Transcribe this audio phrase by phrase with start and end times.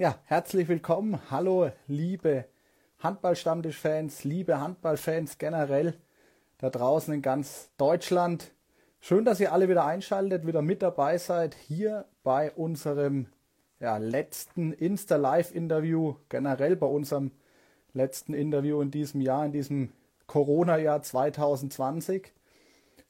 [0.00, 1.18] Ja, herzlich willkommen.
[1.28, 2.44] Hallo, liebe
[3.00, 5.94] Handballstammtisch-Fans, liebe Handballfans generell
[6.58, 8.52] da draußen in ganz Deutschland.
[9.00, 13.26] Schön, dass ihr alle wieder einschaltet, wieder mit dabei seid hier bei unserem
[13.80, 17.32] ja, letzten Insta-Live-Interview, generell bei unserem
[17.92, 19.92] letzten Interview in diesem Jahr, in diesem
[20.28, 22.32] Corona-Jahr 2020.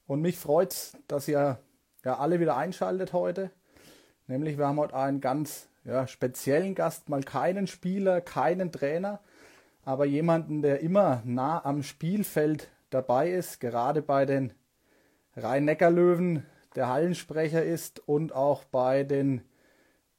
[0.06, 1.58] Und mich freut es, dass ihr
[2.02, 3.50] ja alle wieder einschaltet heute.
[4.26, 9.20] Nämlich wir haben heute einen ganz ja, speziellen Gast, mal keinen Spieler, keinen Trainer,
[9.84, 14.52] aber jemanden, der immer nah am Spielfeld dabei ist, gerade bei den
[15.36, 19.40] Rhein-Neckar-Löwen, der Hallensprecher ist und auch bei den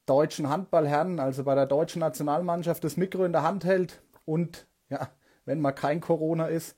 [0.08, 5.10] deutschen Handballherren, also bei der deutschen Nationalmannschaft, das Mikro in der Hand hält und, ja,
[5.46, 6.76] wenn mal kein Corona ist,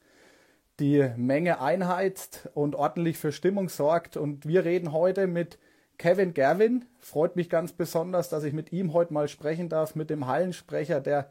[0.81, 4.17] die Menge einheizt und ordentlich für Stimmung sorgt.
[4.17, 5.59] Und wir reden heute mit
[6.01, 6.85] Kevin Gerwin.
[6.97, 10.99] Freut mich ganz besonders, dass ich mit ihm heute mal sprechen darf, mit dem Hallensprecher
[10.99, 11.29] der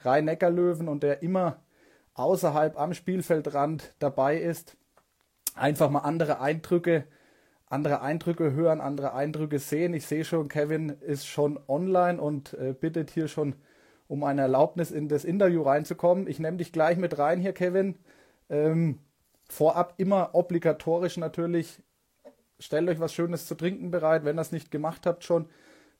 [0.00, 1.62] Rhein-Neckar-Löwen und der immer
[2.14, 4.78] außerhalb am Spielfeldrand dabei ist.
[5.54, 7.04] Einfach mal andere Eindrücke,
[7.66, 9.92] andere Eindrücke hören, andere Eindrücke sehen.
[9.92, 13.56] Ich sehe schon, Kevin ist schon online und äh, bittet hier schon
[14.06, 16.28] um eine Erlaubnis in das Interview reinzukommen.
[16.28, 17.98] Ich nehme dich gleich mit rein hier, Kevin.
[18.48, 19.00] Ähm,
[19.50, 21.82] vorab immer obligatorisch natürlich
[22.58, 25.46] stellt euch was Schönes zu trinken bereit, wenn ihr es nicht gemacht habt schon.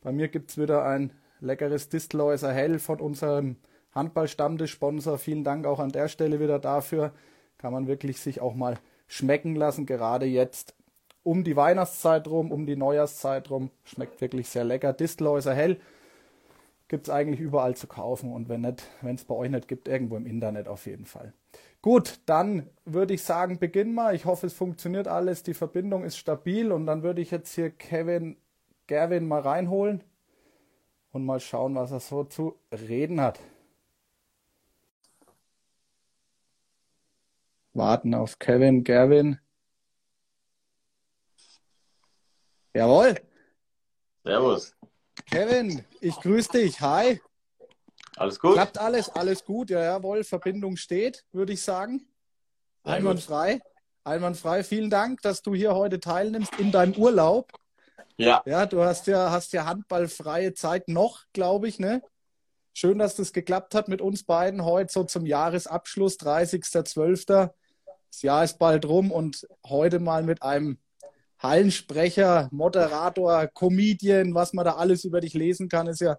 [0.00, 3.56] Bei mir gibt es wieder ein leckeres Distelhäuser Hell von unserem
[3.94, 5.18] Handball-Stammtisch-Sponsor.
[5.18, 7.12] Vielen Dank auch an der Stelle wieder dafür.
[7.58, 10.74] Kann man wirklich sich auch mal schmecken lassen, gerade jetzt
[11.22, 13.70] um die Weihnachtszeit rum, um die Neujahrszeit rum.
[13.84, 14.92] Schmeckt wirklich sehr lecker.
[14.92, 15.78] Distelhäuser Hell
[16.88, 18.62] gibt es eigentlich überall zu kaufen und wenn
[19.02, 21.32] wenn es bei euch nicht gibt, irgendwo im Internet auf jeden Fall.
[21.80, 24.14] Gut, dann würde ich sagen, beginn mal.
[24.14, 25.42] Ich hoffe, es funktioniert alles.
[25.42, 26.72] Die Verbindung ist stabil.
[26.72, 28.36] Und dann würde ich jetzt hier Kevin
[28.86, 30.02] Gerwin mal reinholen
[31.12, 33.38] und mal schauen, was er so zu reden hat.
[37.74, 39.38] Warten auf Kevin Gerwin.
[42.74, 43.14] Jawohl.
[44.24, 44.74] Servus.
[45.30, 46.80] Kevin, ich grüße dich.
[46.80, 47.20] Hi.
[48.18, 48.54] Alles gut?
[48.54, 49.70] Klappt alles, alles gut.
[49.70, 52.06] Ja, jawohl, Verbindung steht, würde ich sagen.
[52.82, 53.60] Einwandfrei.
[54.04, 54.64] Einwandfrei.
[54.64, 57.52] Vielen Dank, dass du hier heute teilnimmst in deinem Urlaub.
[58.16, 58.42] Ja.
[58.46, 62.02] Ja, du hast ja, hast ja handballfreie Zeit noch, glaube ich, ne?
[62.74, 67.50] Schön, dass das geklappt hat mit uns beiden heute so zum Jahresabschluss, 30.12.
[68.10, 70.78] Das Jahr ist bald rum und heute mal mit einem
[71.38, 76.18] Hallensprecher, Moderator, Comedian, was man da alles über dich lesen kann, ist ja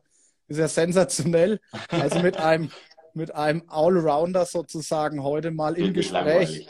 [0.50, 1.62] ist ja sensationell.
[1.90, 2.72] Also mit einem,
[3.14, 6.68] mit einem Allrounder sozusagen heute mal im Gespräch.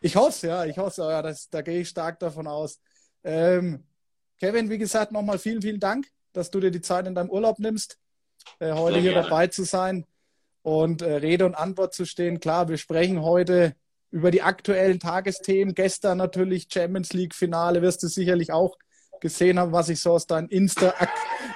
[0.00, 2.80] Ich hoffe ja, ich hoffe ja, das, da gehe ich stark davon aus.
[3.22, 3.84] Ähm,
[4.40, 7.58] Kevin, wie gesagt, nochmal vielen, vielen Dank, dass du dir die Zeit in deinem Urlaub
[7.58, 7.98] nimmst,
[8.58, 9.28] äh, heute Sehr hier gerne.
[9.28, 10.06] dabei zu sein
[10.62, 12.40] und äh, Rede und Antwort zu stehen.
[12.40, 13.76] Klar, wir sprechen heute
[14.10, 15.74] über die aktuellen Tagesthemen.
[15.74, 18.76] Gestern natürlich Champions League Finale, wirst du sicherlich auch
[19.22, 20.92] gesehen haben, was ich so aus deinem Insta,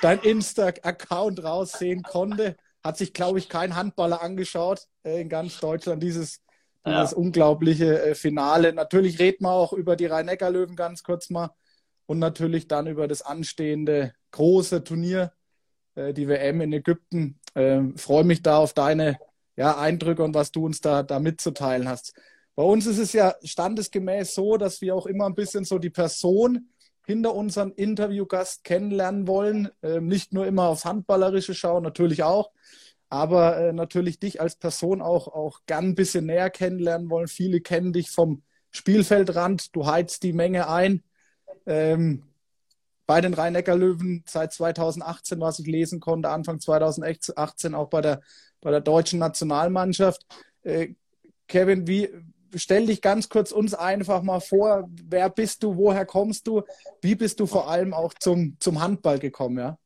[0.01, 6.03] dein Insta-Account raussehen konnte, hat sich, glaube ich, kein Handballer angeschaut äh, in ganz Deutschland,
[6.03, 6.41] dieses,
[6.87, 7.17] dieses ja.
[7.17, 8.73] unglaubliche äh, Finale.
[8.73, 11.51] Natürlich reden wir auch über die Rhein-Neckar-Löwen ganz kurz mal
[12.07, 15.33] und natürlich dann über das anstehende große Turnier,
[15.97, 17.41] äh, die WM in Ägypten.
[17.57, 19.19] Ähm, freue mich da auf deine
[19.57, 22.15] ja, Eindrücke und was du uns da, da mitzuteilen hast.
[22.55, 25.91] Bei uns ist es ja standesgemäß so, dass wir auch immer ein bisschen so die
[25.91, 26.69] Person
[27.07, 29.71] hinter unserem Interviewgast kennenlernen wollen.
[29.83, 32.51] Ähm, nicht nur immer aufs Handballerische schauen, natürlich auch,
[33.09, 37.29] aber äh, natürlich dich als Person auch, auch gern ein bisschen näher kennenlernen wollen.
[37.29, 41.03] Viele kennen dich vom Spielfeldrand, du heizt die Menge ein.
[41.65, 42.25] Ähm,
[43.07, 48.21] bei den Rhein-Neckar-Löwen seit 2018, was ich lesen konnte, Anfang 2018 auch bei der,
[48.61, 50.27] bei der deutschen Nationalmannschaft.
[50.65, 50.95] Äh,
[51.47, 52.11] Kevin, wie,
[52.55, 54.89] stell dich ganz kurz uns einfach mal vor.
[54.89, 55.77] Wer bist du?
[55.77, 56.63] Woher kommst du?
[57.01, 59.59] Wie bist du vor allem auch zum, zum Handball gekommen?
[59.59, 59.79] Ja?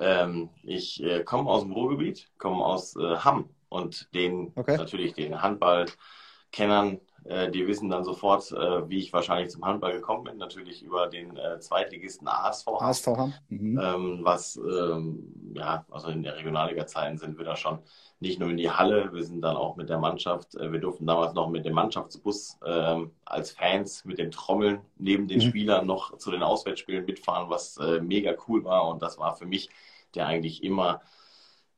[0.00, 4.76] Ähm, ich äh, komme aus dem Ruhrgebiet, komme aus äh, Hamm und den okay.
[4.76, 10.36] natürlich den Handballkennern die wissen dann sofort, äh, wie ich wahrscheinlich zum Handball gekommen bin.
[10.38, 12.68] Natürlich über den äh, Zweitligisten ASV.
[12.68, 13.08] ASV
[13.48, 13.78] mhm.
[13.80, 17.78] ähm, was, ähm, ja, also in der Regionalliga-Zeiten sind wir da schon
[18.20, 21.06] nicht nur in die Halle, wir sind dann auch mit der Mannschaft, äh, wir durften
[21.06, 25.48] damals noch mit dem Mannschaftsbus ähm, als Fans mit den Trommeln neben den mhm.
[25.48, 28.88] Spielern noch zu den Auswärtsspielen mitfahren, was äh, mega cool war.
[28.88, 29.70] Und das war für mich,
[30.14, 31.00] der eigentlich immer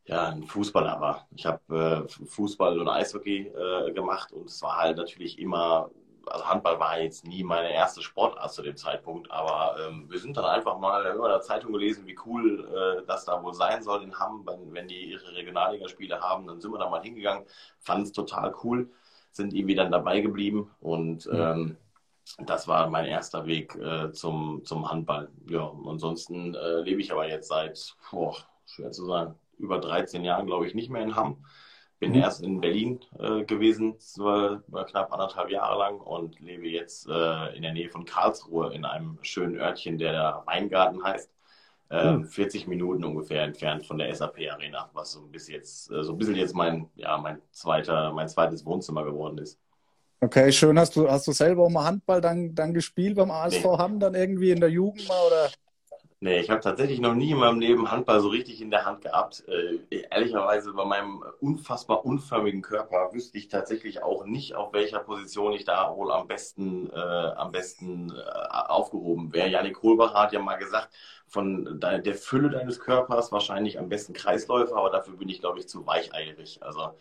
[0.05, 1.29] ja, ein Fußballer war.
[1.37, 5.91] Ich habe äh, Fußball und Eishockey äh, gemacht und es war halt natürlich immer
[6.27, 10.37] also Handball war jetzt nie meine erste Sportart zu dem Zeitpunkt, aber ähm, wir sind
[10.37, 14.03] dann einfach mal, in der Zeitung gelesen, wie cool äh, das da wohl sein soll
[14.03, 17.45] in Hamm, wenn, wenn die ihre Regionalligaspiele haben, dann sind wir da mal hingegangen,
[17.81, 18.91] fanden es total cool,
[19.33, 21.33] sind irgendwie dann dabei geblieben und mhm.
[21.41, 21.77] ähm,
[22.47, 25.29] das war mein erster Weg äh, zum, zum Handball.
[25.49, 30.47] Ja, ansonsten äh, lebe ich aber jetzt seit, boah, schwer zu sagen, über 13 Jahren,
[30.47, 31.45] glaube ich, nicht mehr in Hamm.
[31.99, 32.19] Bin mhm.
[32.19, 37.63] erst in Berlin äh, gewesen, war, knapp anderthalb Jahre lang und lebe jetzt äh, in
[37.63, 41.31] der Nähe von Karlsruhe in einem schönen Örtchen, der der Weingarten heißt.
[41.93, 42.25] Mhm.
[42.25, 46.13] 40 Minuten ungefähr entfernt von der SAP Arena, was so ein bisschen jetzt, äh, so
[46.13, 49.61] ein bisschen jetzt mein, ja, mein zweiter, mein zweites Wohnzimmer geworden ist.
[50.23, 50.79] Okay, schön.
[50.79, 53.77] Hast du, hast du selber auch mal Handball dann, dann gespielt beim ASV nee.
[53.77, 55.51] Hamm, dann irgendwie in der Jugend mal oder?
[56.23, 59.01] Nee, ich habe tatsächlich noch nie in meinem Leben Handball so richtig in der Hand
[59.01, 59.43] gehabt.
[59.49, 65.53] Äh, ehrlicherweise bei meinem unfassbar unförmigen Körper wüsste ich tatsächlich auch nicht, auf welcher Position
[65.53, 68.23] ich da wohl am besten, äh, am besten äh,
[68.53, 69.49] aufgehoben wäre.
[69.49, 70.95] Janik Kohlbach hat ja mal gesagt,
[71.27, 75.59] von de der Fülle deines Körpers wahrscheinlich am besten Kreisläufer, aber dafür bin ich, glaube
[75.59, 76.63] ich, zu weicheierig.
[76.63, 76.95] Also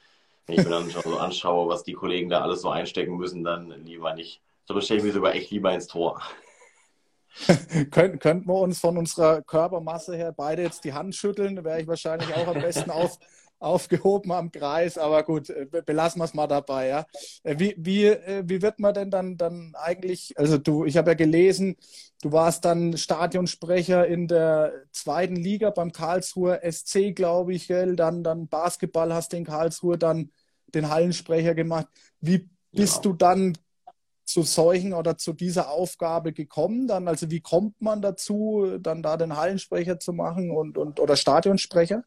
[0.48, 3.44] wenn ich mir dann schon so anschaue, was die Kollegen da alles so einstecken müssen,
[3.44, 4.42] dann lieber nicht.
[4.66, 6.24] So stelle ich mir sogar echt lieber ins Tor.
[7.92, 11.88] Könnt, könnten wir uns von unserer Körpermasse her beide jetzt die Hand schütteln, wäre ich
[11.88, 13.18] wahrscheinlich auch am besten auf,
[13.62, 16.88] aufgehoben am Kreis, aber gut, äh, belassen wir es mal dabei.
[16.88, 17.06] Ja.
[17.44, 21.12] Äh, wie, wie, äh, wie wird man denn dann, dann eigentlich, also du, ich habe
[21.12, 21.78] ja gelesen,
[22.22, 27.96] du warst dann Stadionsprecher in der zweiten Liga beim Karlsruher SC, glaube ich, gell?
[27.96, 30.32] Dann, dann Basketball hast du in Karlsruhe dann
[30.74, 31.88] den Hallensprecher gemacht.
[32.20, 33.02] Wie bist ja.
[33.04, 33.58] du dann
[34.24, 36.88] zu solchen oder zu dieser Aufgabe gekommen?
[36.88, 41.16] Dann, also wie kommt man dazu, dann da den Hallensprecher zu machen und, und oder
[41.16, 42.04] Stadionsprecher?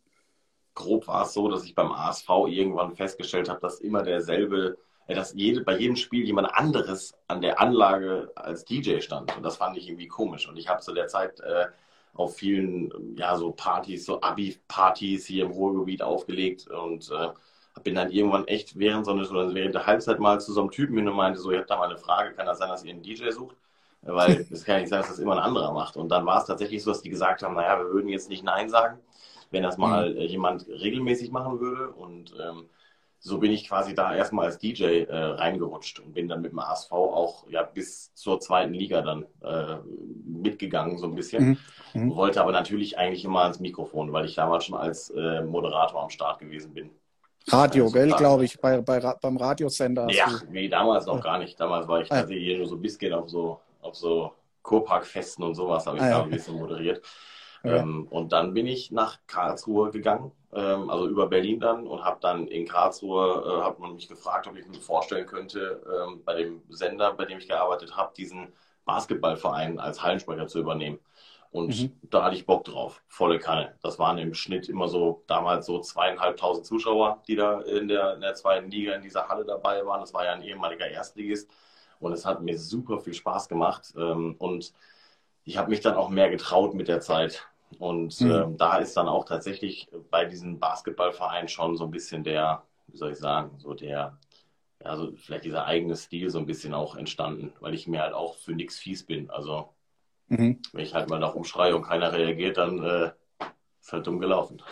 [0.75, 4.77] Grob war es so, dass ich beim ASV irgendwann festgestellt habe, dass immer derselbe,
[5.07, 9.37] äh, dass jede, bei jedem Spiel jemand anderes an der Anlage als DJ stand.
[9.37, 10.49] Und das fand ich irgendwie komisch.
[10.49, 11.67] Und ich habe zu der Zeit äh,
[12.15, 17.29] auf vielen, ja, so Partys, so Abi-Partys hier im Ruhrgebiet aufgelegt und äh,
[17.83, 20.97] bin dann irgendwann echt während so eine, während der Halbzeit mal zu so einem Typen
[20.97, 22.93] hin und meinte, so, ich habe da mal eine Frage, kann das sein, dass ihr
[22.93, 23.57] einen DJ sucht?
[24.03, 25.97] Weil es kann ja nicht sein, dass das immer ein anderer macht.
[25.97, 28.45] Und dann war es tatsächlich so, dass die gesagt haben, naja, wir würden jetzt nicht
[28.45, 29.01] Nein sagen,
[29.51, 30.21] wenn das mal mhm.
[30.21, 31.91] jemand regelmäßig machen würde.
[31.91, 32.69] Und ähm,
[33.19, 36.59] so bin ich quasi da erstmal als DJ äh, reingerutscht und bin dann mit dem
[36.59, 39.79] ASV auch ja bis zur zweiten Liga dann äh,
[40.27, 41.59] mitgegangen, so ein bisschen.
[41.95, 42.03] Mhm.
[42.03, 42.17] Mhm.
[42.17, 46.11] Wollte aber natürlich eigentlich immer ans Mikrofon, weil ich damals schon als äh, Moderator am
[46.11, 46.91] Start gewesen bin.
[47.49, 50.09] Radio, also, gell, glaube ich, bei, bei, beim Radiosender.
[50.11, 51.59] Ja, nee, damals noch gar nicht.
[51.61, 54.33] Damals war ich ah, tatsächlich hier nur so ein bisschen auf so, auf so
[54.63, 56.23] Kurparkfesten und sowas habe ich ah, da ja.
[56.23, 57.03] ein bisschen moderiert.
[57.63, 57.77] Ja.
[57.77, 62.19] Ähm, und dann bin ich nach Karlsruhe gegangen, ähm, also über Berlin dann und habe
[62.21, 66.35] dann in Karlsruhe, äh, hat man mich gefragt, ob ich mir vorstellen könnte, ähm, bei
[66.35, 68.53] dem Sender, bei dem ich gearbeitet habe, diesen
[68.85, 70.99] Basketballverein als Hallensprecher zu übernehmen.
[71.55, 71.93] Und mhm.
[72.11, 73.77] da hatte ich Bock drauf, volle Kanne.
[73.81, 78.23] Das waren im Schnitt immer so damals so zweieinhalbtausend Zuschauer, die da in der, in
[78.23, 80.01] der zweiten Liga in dieser Halle dabei waren.
[80.01, 81.49] Das war ja ein ehemaliger Erstligist.
[82.01, 83.95] Und es hat mir super viel Spaß gemacht.
[83.97, 84.73] Ähm, und
[85.45, 87.47] ich habe mich dann auch mehr getraut mit der Zeit.
[87.79, 88.31] Und mhm.
[88.33, 92.97] ähm, da ist dann auch tatsächlich bei diesem Basketballverein schon so ein bisschen der, wie
[92.97, 94.19] soll ich sagen, so der,
[94.85, 98.13] ja, so vielleicht dieser eigene Stil so ein bisschen auch entstanden, weil ich mir halt
[98.13, 99.31] auch für nichts fies bin.
[99.31, 99.74] Also
[100.29, 100.61] Mhm.
[100.73, 103.11] Wenn ich halt mal nach umschreie und keiner reagiert, dann äh,
[103.81, 104.63] ist halt dumm gelaufen.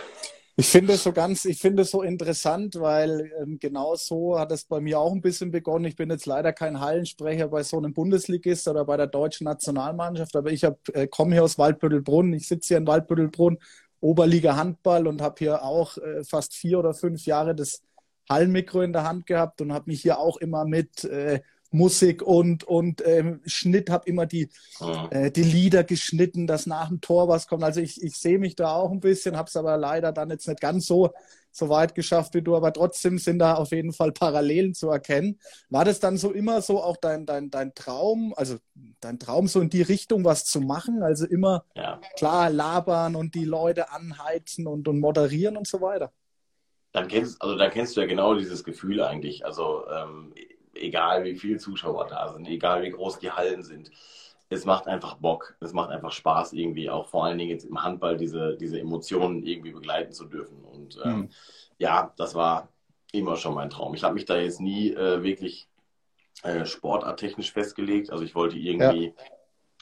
[0.56, 4.52] Ich finde es so ganz, ich finde es so interessant, weil ähm, genau so hat
[4.52, 5.86] es bei mir auch ein bisschen begonnen.
[5.86, 10.36] Ich bin jetzt leider kein Hallensprecher bei so einem Bundesligist oder bei der deutschen Nationalmannschaft,
[10.36, 12.34] aber ich äh, komme hier aus Waldbüttelbrunn.
[12.34, 13.58] Ich sitze hier in Waldbüttelbrunn,
[14.00, 17.82] Oberliga Handball und habe hier auch äh, fast vier oder fünf Jahre das
[18.28, 21.40] Hallenmikro in der Hand gehabt und habe mich hier auch immer mit äh,
[21.72, 24.48] Musik und, und ähm, Schnitt, habe immer die,
[24.80, 25.08] mhm.
[25.10, 27.64] äh, die Lieder geschnitten, dass nach dem Tor was kommt.
[27.64, 30.46] Also ich, ich sehe mich da auch ein bisschen, habe es aber leider dann jetzt
[30.46, 31.10] nicht ganz so,
[31.50, 35.38] so weit geschafft wie du, aber trotzdem sind da auf jeden Fall Parallelen zu erkennen.
[35.68, 38.56] War das dann so immer so auch dein, dein, dein Traum, also
[39.00, 41.02] dein Traum so in die Richtung was zu machen?
[41.02, 42.00] Also immer ja.
[42.16, 46.12] klar labern und die Leute anheizen und, und moderieren und so weiter?
[46.92, 49.44] Dann kennst, also dann kennst du ja genau dieses Gefühl eigentlich.
[49.44, 50.34] Also ähm,
[50.74, 53.90] egal wie viele Zuschauer da sind, egal wie groß die Hallen sind.
[54.48, 57.82] Es macht einfach Bock, es macht einfach Spaß irgendwie, auch vor allen Dingen jetzt im
[57.82, 60.62] Handball diese, diese Emotionen irgendwie begleiten zu dürfen.
[60.64, 61.28] Und ähm, mhm.
[61.78, 62.68] ja, das war
[63.12, 63.94] immer schon mein Traum.
[63.94, 65.68] Ich habe mich da jetzt nie äh, wirklich
[66.42, 68.10] äh, sportarttechnisch festgelegt.
[68.10, 69.24] Also ich wollte irgendwie, ja.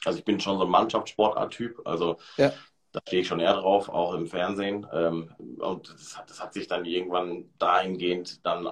[0.05, 2.53] also ich bin schon so ein Mannschaftssportart-Typ, also ja.
[2.91, 4.85] da stehe ich schon eher drauf, auch im Fernsehen.
[4.93, 8.71] Ähm, und das hat, das hat sich dann irgendwann dahingehend dann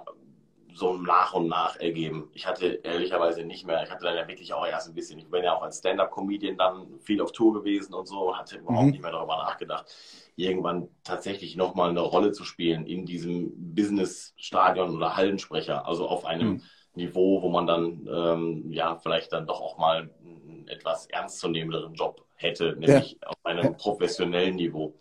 [0.80, 2.30] so nach und nach ergeben.
[2.34, 5.30] Ich hatte ehrlicherweise nicht mehr, ich hatte dann ja wirklich auch erst ein bisschen, ich
[5.30, 8.92] bin ja auch als Stand-Up-Comedian dann viel auf Tour gewesen und so, hatte überhaupt mhm.
[8.92, 9.94] nicht mehr darüber nachgedacht,
[10.36, 16.48] irgendwann tatsächlich nochmal eine Rolle zu spielen in diesem Business-Stadion oder Hallensprecher, also auf einem
[16.48, 16.62] mhm.
[16.96, 22.26] Niveau, wo man dann ähm, ja vielleicht dann doch auch mal einen etwas ernstzunehmenderen Job
[22.36, 23.28] hätte, nämlich ja.
[23.28, 24.96] auf einem professionellen Niveau.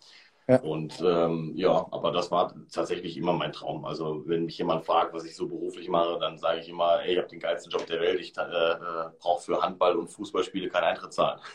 [0.48, 0.60] Ja.
[0.60, 3.84] Und ähm, ja, aber das war tatsächlich immer mein Traum.
[3.84, 7.12] Also wenn mich jemand fragt, was ich so beruflich mache, dann sage ich immer, ey,
[7.12, 8.18] ich habe den geilsten Job der Welt.
[8.18, 11.40] Ich äh, äh, brauche für Handball und Fußballspiele keinen Eintritt zahlen.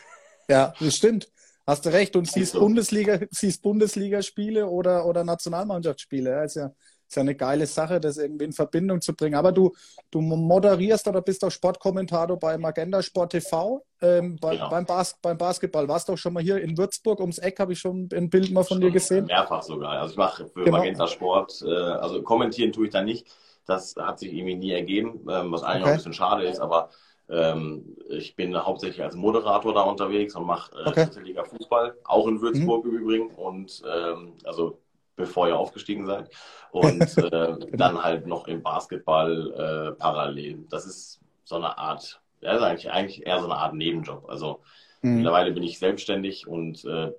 [0.46, 1.32] Ja, das stimmt.
[1.66, 2.14] Hast du recht.
[2.16, 2.60] Und siehst so.
[2.60, 6.30] Bundesliga, siehst Bundesligaspiele oder, oder Nationalmannschaftsspiele.
[6.30, 6.70] Ja, ist ja
[7.14, 9.36] ist ja eine geile Sache, das irgendwie in Verbindung zu bringen.
[9.36, 9.72] Aber du,
[10.10, 14.68] du moderierst oder bist auch Sportkommentator beim Agenda Sport TV ähm, bei, genau.
[14.68, 15.86] beim, Bas beim Basketball.
[15.86, 18.64] Warst doch schon mal hier in Würzburg ums Eck, habe ich schon ein Bild mal
[18.64, 19.26] von schon dir gesehen.
[19.26, 19.92] Mehrfach sogar.
[19.92, 20.78] Also ich mache für genau.
[20.78, 23.28] Magenta Sport, äh, also kommentieren tue ich da nicht.
[23.66, 25.84] Das hat sich irgendwie nie ergeben, ähm, was eigentlich okay.
[25.84, 26.90] auch ein bisschen schade ist, aber
[27.30, 31.06] ähm, ich bin hauptsächlich als Moderator da unterwegs und mache äh, okay.
[31.22, 32.90] Liga Fußball, auch in Würzburg mhm.
[32.90, 33.30] im Übrigen.
[33.30, 34.78] Und ähm, also
[35.16, 36.30] bevor ihr aufgestiegen seid.
[36.70, 37.66] Und äh, genau.
[37.72, 40.66] dann halt noch im Basketball äh, parallel.
[40.68, 44.28] Das ist so eine Art, ja, ist eigentlich, eigentlich eher so eine Art Nebenjob.
[44.28, 44.62] Also
[45.02, 45.16] mhm.
[45.16, 47.12] mittlerweile bin ich selbstständig und äh,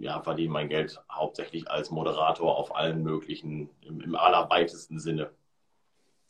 [0.00, 5.30] ja, verdiene mein Geld hauptsächlich als Moderator auf allen möglichen, im, im allerweitesten Sinne.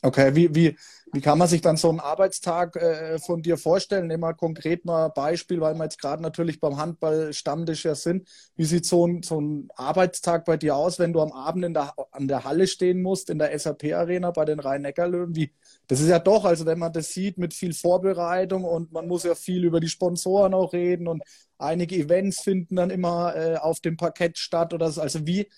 [0.03, 0.77] Okay, wie, wie,
[1.13, 4.07] wie kann man sich dann so einen Arbeitstag äh, von dir vorstellen?
[4.07, 7.95] Nehmen wir konkret mal ein Beispiel, weil wir jetzt gerade natürlich beim Handball Stammtisch ja
[7.95, 8.29] sind.
[8.57, 11.75] Wie sieht so ein, so ein Arbeitstag bei dir aus, wenn du am Abend in
[11.75, 15.51] der, an der Halle stehen musst, in der SAP-Arena bei den Rhein-Neckar-Löwen?
[15.87, 19.25] Das ist ja doch, also wenn man das sieht, mit viel Vorbereitung und man muss
[19.25, 21.23] ja viel über die Sponsoren auch reden und
[21.59, 25.01] einige Events finden dann immer äh, auf dem Parkett statt oder so.
[25.01, 25.49] Also wie,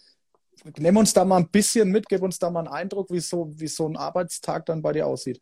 [0.77, 3.49] Nimm uns da mal ein bisschen mit, gib uns da mal einen Eindruck, wie so,
[3.51, 5.41] wie so ein Arbeitstag dann bei dir aussieht.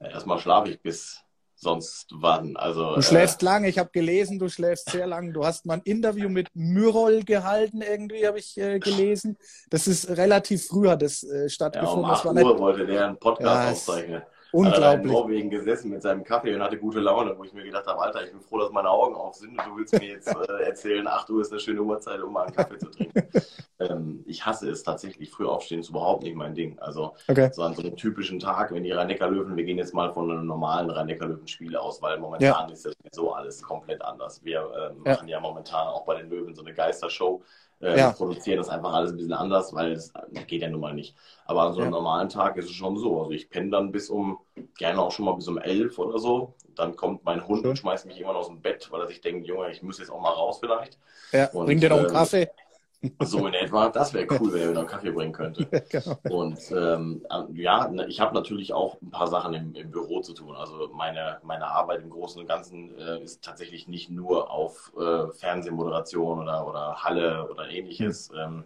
[0.00, 1.24] erstmal schlafe ich bis
[1.56, 2.56] sonst wann.
[2.56, 5.32] Also, du schläfst äh, lang, ich habe gelesen, du schläfst sehr lang.
[5.32, 9.36] Du hast mal ein Interview mit Myrol gehalten, irgendwie habe ich äh, gelesen.
[9.70, 12.02] Das ist relativ früh hat das äh, stattgefunden.
[12.02, 12.58] Ja, um 8 Uhr nicht...
[12.58, 14.22] wollte der einen Podcast ja, aufzeichnen.
[14.54, 14.84] Unglaublich.
[14.84, 17.88] Hat in Norwegen gesessen mit seinem Kaffee und hatte gute Laune, wo ich mir gedacht
[17.88, 20.28] habe, Alter, ich bin froh, dass meine Augen auf sind und du willst mir jetzt
[20.48, 23.28] äh, erzählen, ach, du ist eine schöne Uhrzeit, um mal einen Kaffee zu trinken.
[23.80, 26.78] ähm, ich hasse es tatsächlich, früh aufstehen ist überhaupt nicht mein Ding.
[26.78, 27.50] Also okay.
[27.52, 30.46] so an so einem typischen Tag, wenn die Rhein-Neckar-Löwen, wir gehen jetzt mal von einem
[30.46, 32.72] normalen Rhein-Neckar-Löwen-Spiel aus, weil momentan ja.
[32.72, 34.44] ist das so alles komplett anders.
[34.44, 35.38] Wir äh, machen ja.
[35.38, 37.42] ja momentan auch bei den Löwen so eine Geistershow
[37.80, 38.12] äh, ja.
[38.12, 40.12] produzieren das einfach alles ein bisschen anders, weil es
[40.46, 41.14] geht ja nun mal nicht.
[41.46, 41.98] Aber an so einem ja.
[41.98, 43.20] normalen Tag ist es schon so.
[43.20, 44.38] Also ich penne dann bis um,
[44.78, 46.54] gerne auch schon mal bis um elf oder so.
[46.74, 49.46] Dann kommt mein Hund und schmeißt mich irgendwann aus dem Bett, weil er sich denkt,
[49.46, 50.98] Junge, ich muss jetzt auch mal raus vielleicht.
[51.32, 52.50] Ja, und, bring dir noch einen äh, Kaffee.
[53.20, 55.66] So in etwa, das wäre cool, wenn er mir noch Kaffee bringen könnte.
[55.88, 56.18] genau.
[56.30, 60.54] Und ähm, ja, ich habe natürlich auch ein paar Sachen im, im, Büro zu tun.
[60.56, 65.32] Also meine, meine Arbeit im Großen und Ganzen äh, ist tatsächlich nicht nur auf äh,
[65.32, 68.38] Fernsehmoderation oder, oder Halle oder ähnliches mhm.
[68.38, 68.64] ähm,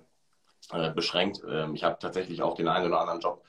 [0.72, 1.42] äh, beschränkt.
[1.48, 3.42] Ähm, ich habe tatsächlich auch den einen oder anderen Job,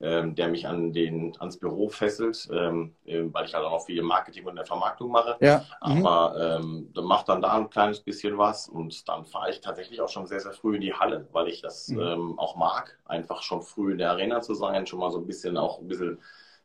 [0.00, 4.02] ähm, der mich an den, ans Büro fesselt, ähm, weil ich halt auch noch viel
[4.02, 5.36] Marketing und der Vermarktung mache.
[5.40, 5.64] Ja.
[5.84, 6.06] Mhm.
[6.06, 10.00] Aber ähm, dann macht dann da ein kleines bisschen was und dann fahre ich tatsächlich
[10.00, 12.00] auch schon sehr, sehr früh in die Halle, weil ich das mhm.
[12.00, 15.26] ähm, auch mag, einfach schon früh in der Arena zu sein, schon mal so ein
[15.26, 16.18] bisschen auch ein bisschen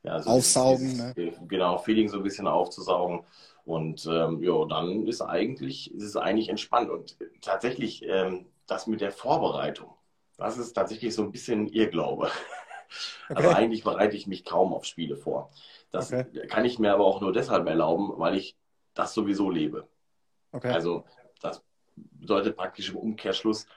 [0.03, 0.89] ja, so aufsaugen.
[0.89, 1.33] Dieses, ne?
[1.47, 3.21] Genau, Feeling so ein bisschen aufzusaugen.
[3.65, 6.89] Und ähm, ja, dann ist eigentlich, ist es eigentlich entspannt.
[6.89, 9.93] Und tatsächlich, ähm, das mit der Vorbereitung,
[10.37, 12.29] das ist tatsächlich so ein bisschen Irrglaube.
[13.29, 13.37] Okay.
[13.37, 15.51] Also eigentlich bereite ich mich kaum auf Spiele vor.
[15.91, 16.47] Das okay.
[16.47, 18.55] kann ich mir aber auch nur deshalb erlauben, weil ich
[18.93, 19.87] das sowieso lebe.
[20.51, 20.71] Okay.
[20.71, 21.05] Also
[21.41, 21.63] das
[21.95, 23.67] bedeutet praktisch im Umkehrschluss,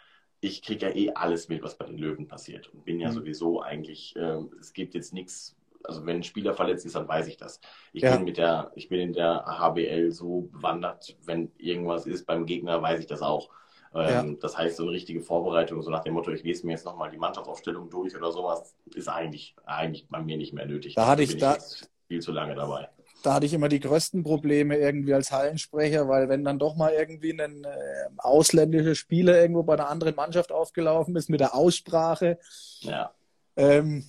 [0.41, 3.15] ich kriege ja eh alles mit, was bei den Löwen passiert und bin ja mhm.
[3.15, 7.29] sowieso eigentlich, äh, es gibt jetzt nichts, also wenn ein Spieler verletzt ist, dann weiß
[7.29, 7.61] ich das.
[7.93, 8.15] Ich ja.
[8.15, 12.83] bin mit der, ich bin in der HBL so bewandert, wenn irgendwas ist beim Gegner,
[12.83, 13.51] weiß ich das auch.
[13.95, 14.37] Ähm, ja.
[14.41, 17.11] Das heißt, so eine richtige Vorbereitung, so nach dem Motto, ich lese mir jetzt nochmal
[17.11, 20.95] die Mannschaftsaufstellung durch oder sowas, ist eigentlich, eigentlich bei mir nicht mehr nötig.
[20.95, 22.89] Da hatte ich, da, ich viel zu lange dabei.
[23.23, 26.93] Da hatte ich immer die größten Probleme irgendwie als Hallensprecher, weil wenn dann doch mal
[26.93, 32.39] irgendwie ein äh, ausländischer Spieler irgendwo bei einer anderen Mannschaft aufgelaufen ist mit der Aussprache,
[32.81, 33.15] ja.
[33.57, 34.05] ähm,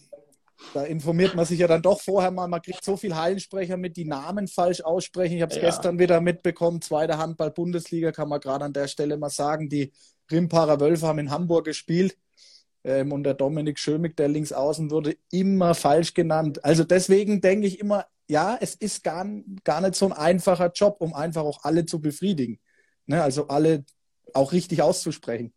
[0.73, 2.47] da informiert man sich ja dann doch vorher mal.
[2.47, 5.35] Man kriegt so viel Hallensprecher mit, die Namen falsch aussprechen.
[5.35, 5.67] Ich habe es ja.
[5.67, 6.81] gestern wieder mitbekommen.
[6.81, 9.69] Zweite Handball-Bundesliga kann man gerade an der Stelle mal sagen.
[9.69, 9.91] Die
[10.31, 12.17] Rimparer Wölfe haben in Hamburg gespielt.
[12.83, 16.63] Ähm, und der Dominik Schömig, der links außen, wurde immer falsch genannt.
[16.63, 19.25] Also deswegen denke ich immer, ja, es ist gar,
[19.63, 22.59] gar nicht so ein einfacher Job, um einfach auch alle zu befriedigen.
[23.05, 23.21] Ne?
[23.21, 23.85] Also alle
[24.33, 25.53] auch richtig auszusprechen.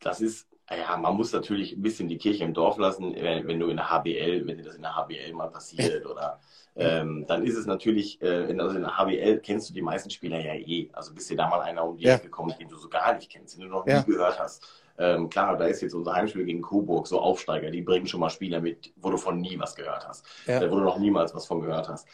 [0.00, 3.60] Das ist ja, man muss natürlich ein bisschen die Kirche im Dorf lassen, wenn, wenn
[3.60, 6.40] du in der HBL, wenn dir das in der HBL mal passiert oder
[6.76, 10.10] ähm, dann ist es natürlich, äh, in, also in der HBL kennst du die meisten
[10.10, 10.88] Spieler ja eh.
[10.92, 12.14] Also bist dir da mal einer um die ja.
[12.14, 14.00] Ecke gekommen, den du so gar nicht kennst, den du noch ja.
[14.00, 14.66] nie gehört hast.
[14.98, 18.30] Ähm, klar, da ist jetzt unser Heimspiel gegen Coburg, so Aufsteiger, die bringen schon mal
[18.30, 20.62] Spieler mit, wo du von nie was gehört hast, ja.
[20.62, 22.08] äh, wo du noch niemals was von gehört hast.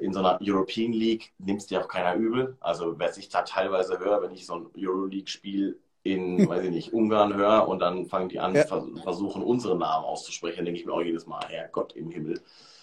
[0.00, 2.56] In so einer European League nimmst dir auch keiner übel.
[2.58, 6.92] Also, wer sich da teilweise hört, wenn ich so ein Euroleague-Spiel in, weiß ich nicht,
[6.92, 8.64] Ungarn höre und dann fangen die an, ja.
[8.64, 12.40] versuchen unsere Namen auszusprechen, denke ich mir auch jedes Mal, Herr Gott im Himmel.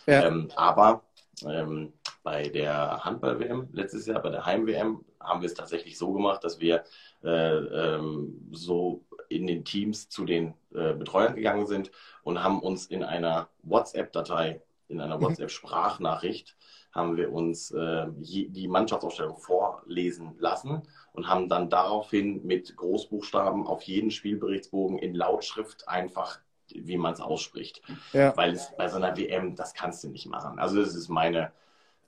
[0.08, 0.26] Ja.
[0.26, 1.04] Ähm, aber
[1.46, 6.44] ähm, bei der Handball-WM letztes Jahr, bei der Heim-WM, haben wir es tatsächlich so gemacht,
[6.44, 6.84] dass wir
[7.24, 11.92] äh, ähm, so in den Teams zu den äh, Betreuern gegangen sind
[12.24, 15.24] und haben uns in einer WhatsApp-Datei, in einer mhm.
[15.24, 16.56] WhatsApp-Sprachnachricht,
[16.92, 20.82] haben wir uns äh, die Mannschaftsaufstellung vorlesen lassen
[21.14, 26.40] und haben dann daraufhin mit Großbuchstaben auf jeden Spielberichtsbogen in Lautschrift einfach
[26.74, 27.82] wie man es ausspricht.
[28.14, 28.36] Ja.
[28.38, 30.60] Weil es bei so einer WM, das kannst du nicht machen.
[30.60, 31.52] Also das ist meine,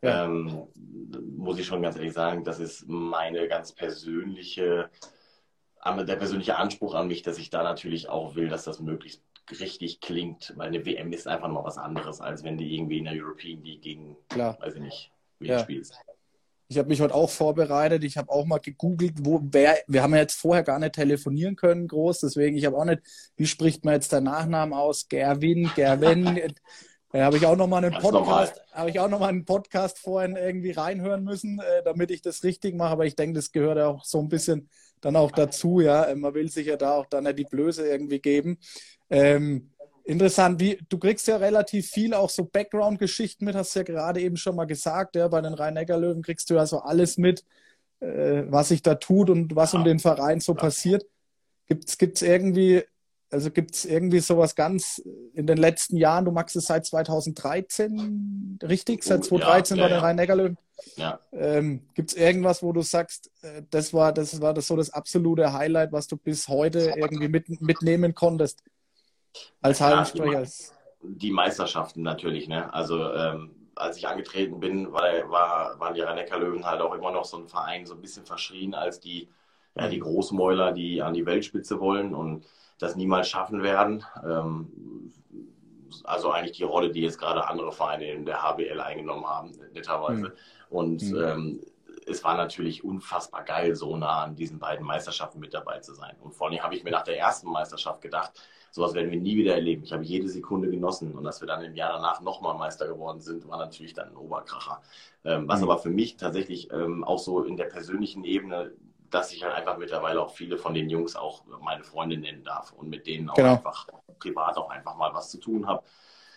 [0.02, 0.26] ja.
[0.26, 0.68] ähm,
[1.36, 4.90] muss ich schon ganz ehrlich sagen, das ist meine ganz persönliche,
[5.86, 9.22] der persönliche Anspruch an mich, dass ich da natürlich auch will, dass das möglichst
[9.60, 13.06] richtig klingt, weil eine WM ist einfach mal was anderes, als wenn du irgendwie in
[13.06, 14.58] der European League gegen, Klar.
[14.62, 15.60] weiß ich nicht, wen ja.
[15.60, 15.96] spielst.
[16.68, 18.06] Ich habe mich heute auch vorbereitet.
[18.06, 19.78] Ich habe auch mal gegoogelt, wo wer.
[19.88, 22.22] Wir haben ja jetzt vorher gar nicht telefonieren können, groß.
[22.22, 23.02] Deswegen, ich habe auch nicht,
[23.36, 25.10] wie spricht man jetzt der Nachnamen aus?
[25.10, 26.54] Gerwin, Gerwen.
[27.14, 30.00] Da habe ich auch noch mal einen Podcast, habe ich auch noch mal einen Podcast
[30.00, 32.92] vorhin irgendwie reinhören müssen, äh, damit ich das richtig mache.
[32.92, 34.70] Aber ich denke, das gehört ja auch so ein bisschen
[35.02, 36.08] dann auch dazu, ja.
[36.16, 38.60] Man will sich ja da auch dann nicht die Blöße irgendwie geben.
[39.12, 39.72] Ähm,
[40.04, 44.20] Interessant, wie du kriegst ja relativ viel auch so Background-Geschichten mit, hast du ja gerade
[44.20, 47.46] eben schon mal gesagt, ja, bei den Rhein-Neckar-Löwen kriegst du ja so alles mit,
[48.00, 51.06] äh, was sich da tut und was um den Verein so passiert.
[51.68, 52.84] Gibt's gibt's irgendwie,
[53.30, 55.02] also gibt's irgendwie sowas ganz
[55.34, 59.04] in den letzten Jahren, du magst es seit 2013, richtig?
[59.04, 60.58] Seit 2013 ja, ja, bei den Rhein-Neckar-Löwen?
[60.96, 61.20] Ja.
[61.32, 65.54] Ähm, gibt's irgendwas, wo du sagst, äh, das war, das war das so das absolute
[65.54, 68.64] Highlight, was du bis heute irgendwie mit, mitnehmen konntest?
[69.62, 70.04] Als ja,
[71.02, 72.74] Die, die, Meisterschaften natürlich, ne?
[72.74, 77.26] Also ähm, als ich angetreten bin, war, war, waren die Rhein-Neckar-Löwen halt auch immer noch
[77.26, 79.30] so ein Verein, so ein bisschen verschrien als die,
[79.76, 82.46] ja, die Großmäuler, die an die Weltspitze wollen und
[82.80, 84.04] das niemals schaffen werden.
[84.24, 85.14] Ähm,
[86.04, 90.30] also eigentlich die Rolle, die jetzt gerade andere Vereine in der HBL eingenommen haben, netterweise.
[90.30, 90.32] Mhm.
[90.70, 91.22] Und mhm.
[91.22, 91.62] Ähm,
[92.08, 96.16] es war natürlich unfassbar geil, so nah an diesen beiden Meisterschaften mit dabei zu sein.
[96.22, 98.32] Und vor allem habe ich mir nach der ersten Meisterschaft gedacht,
[98.72, 99.84] sowas werden wir nie wieder erleben.
[99.84, 103.20] Ich habe jede Sekunde genossen und dass wir dann im Jahr danach nochmal Meister geworden
[103.20, 104.82] sind, war natürlich dann ein Oberkracher.
[105.26, 105.70] Ähm, was mhm.
[105.70, 108.72] aber für mich tatsächlich ähm, auch so in der persönlichen Ebene,
[109.10, 112.72] dass ich halt einfach mittlerweile auch viele von den Jungs auch meine Freunde nennen darf
[112.72, 113.54] und mit denen auch genau.
[113.54, 113.88] einfach
[114.20, 115.84] privat auch einfach mal was zu tun habe.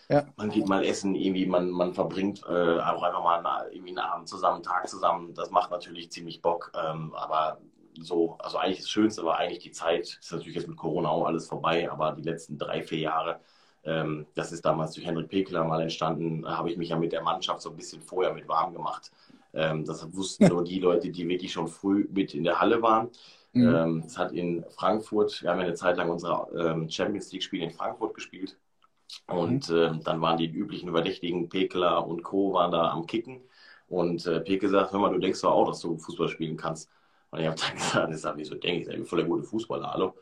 [0.09, 0.25] Ja.
[0.37, 4.27] Man geht mal essen, irgendwie, man, man verbringt äh, auch einfach mal irgendwie einen Abend
[4.27, 5.33] zusammen, einen Tag zusammen.
[5.33, 6.71] Das macht natürlich ziemlich Bock.
[6.75, 7.59] Ähm, aber
[7.99, 11.25] so, also eigentlich das Schönste war eigentlich die Zeit, ist natürlich jetzt mit Corona auch
[11.25, 13.39] alles vorbei, aber die letzten drei, vier Jahre,
[13.83, 17.11] ähm, das ist damals durch Henrik Pekler mal entstanden, da habe ich mich ja mit
[17.11, 19.11] der Mannschaft so ein bisschen vorher mit warm gemacht.
[19.53, 23.09] Ähm, das wussten nur die Leute, die wirklich schon früh mit in der Halle waren.
[23.53, 23.75] Mhm.
[23.75, 27.63] Ähm, es hat in Frankfurt, wir haben ja eine Zeit lang unsere ähm, Champions League-Spiele
[27.63, 28.57] in Frankfurt gespielt.
[29.27, 32.53] Und äh, dann waren die üblichen Verdächtigen, Pekler und Co.
[32.53, 33.41] waren da am Kicken.
[33.87, 36.89] Und äh, Peke sagt, hör mal, du denkst doch auch, dass du Fußball spielen kannst.
[37.31, 39.43] Und ich habe dann gesagt, das habe ich so denke, ich bin voll der gute
[39.43, 40.15] Fußballer, hallo.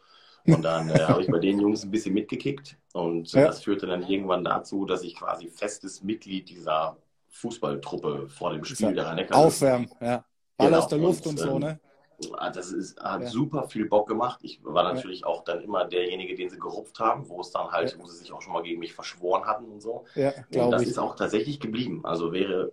[0.45, 3.45] Und dann äh, habe ich bei den Jungs ein bisschen mitgekickt und ja.
[3.45, 6.97] das führte dann irgendwann dazu, dass ich quasi festes Mitglied dieser
[7.29, 10.25] Fußballtruppe vor dem Spiel der rhein Aufwärmen, ja.
[10.57, 10.79] Ball genau.
[10.79, 11.79] aus der Luft und, und so, ähm, ne?
[12.38, 13.28] Ah, das ist, hat ja.
[13.28, 14.39] super viel Bock gemacht.
[14.43, 15.28] Ich war natürlich ja.
[15.28, 17.97] auch dann immer derjenige, den sie gerupft haben, wo es dann halt, ja.
[17.99, 20.06] wo sie sich auch schon mal gegen mich verschworen hatten und so.
[20.15, 20.89] Ja, und das ich.
[20.89, 22.02] ist auch tatsächlich geblieben.
[22.04, 22.71] Also wäre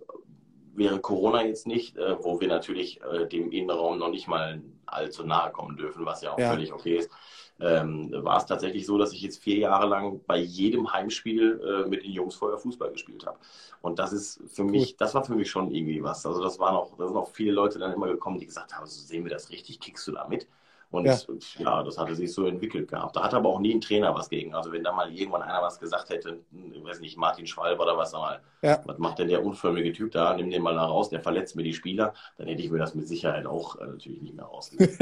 [0.73, 5.25] wäre Corona jetzt nicht, äh, wo wir natürlich äh, dem Innenraum noch nicht mal allzu
[5.25, 7.11] nahe kommen dürfen, was ja auch völlig okay ist,
[7.61, 11.89] ähm, war es tatsächlich so, dass ich jetzt vier Jahre lang bei jedem Heimspiel äh,
[11.89, 13.37] mit den Jungs vorher Fußball gespielt habe.
[13.81, 16.25] Und das ist für mich, das war für mich schon irgendwie was.
[16.25, 18.85] Also das waren auch, da sind auch viele Leute dann immer gekommen, die gesagt haben,
[18.85, 20.47] so sehen wir das richtig, kickst du da mit?
[20.91, 21.17] Und ja.
[21.57, 21.83] ja.
[21.83, 23.15] das hatte sich so entwickelt gehabt.
[23.15, 24.53] Da hat aber auch nie ein Trainer was gegen.
[24.53, 27.97] Also wenn da mal irgendwann einer was gesagt hätte, ich weiß nicht, Martin Schwalb oder
[27.97, 28.81] was mal, ja.
[28.85, 30.33] was macht denn der unförmige Typ da?
[30.35, 32.93] Nimm den mal da raus, der verletzt mir die Spieler, dann hätte ich mir das
[32.93, 34.97] mit Sicherheit auch äh, natürlich nicht mehr rausgenommen.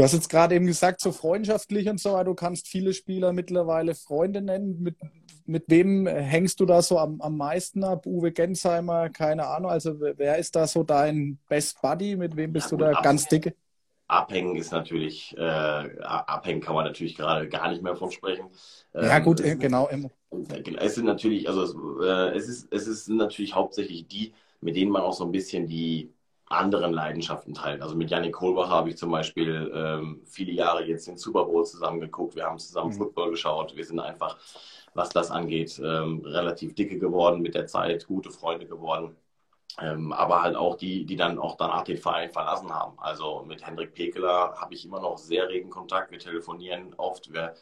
[0.00, 3.94] Du hast jetzt gerade eben gesagt, so freundschaftlich und so, du kannst viele Spieler mittlerweile
[3.94, 4.80] Freunde nennen.
[4.80, 4.96] Mit,
[5.44, 8.06] mit wem hängst du da so am, am meisten ab?
[8.06, 9.70] Uwe Gensheimer, keine Ahnung.
[9.70, 12.16] Also wer ist da so dein Best Buddy?
[12.16, 13.54] Mit wem bist ja, du da ganz dicke?
[14.06, 15.40] abhängen ist natürlich, äh,
[16.00, 18.46] abhängen kann man natürlich gerade gar nicht mehr von sprechen.
[18.94, 19.90] Ja, ähm, gut, es, genau.
[20.78, 24.32] Es sind natürlich, also äh, es ist, es ist natürlich hauptsächlich die,
[24.62, 26.10] mit denen man auch so ein bisschen die
[26.50, 27.80] anderen Leidenschaften teilt.
[27.80, 31.64] Also mit Yannick Kohlbacher habe ich zum Beispiel ähm, viele Jahre jetzt den Super Bowl
[31.64, 32.34] zusammen geguckt.
[32.34, 32.96] Wir haben zusammen mhm.
[32.96, 33.76] Football geschaut.
[33.76, 34.36] Wir sind einfach,
[34.92, 39.16] was das angeht, ähm, relativ dicke geworden mit der Zeit, gute Freunde geworden.
[39.80, 42.98] Ähm, aber halt auch die, die dann auch danach den Verein verlassen haben.
[42.98, 46.10] Also mit Hendrik Pekeler habe ich immer noch sehr regen Kontakt.
[46.10, 47.32] Wir telefonieren oft.
[47.32, 47.54] Wir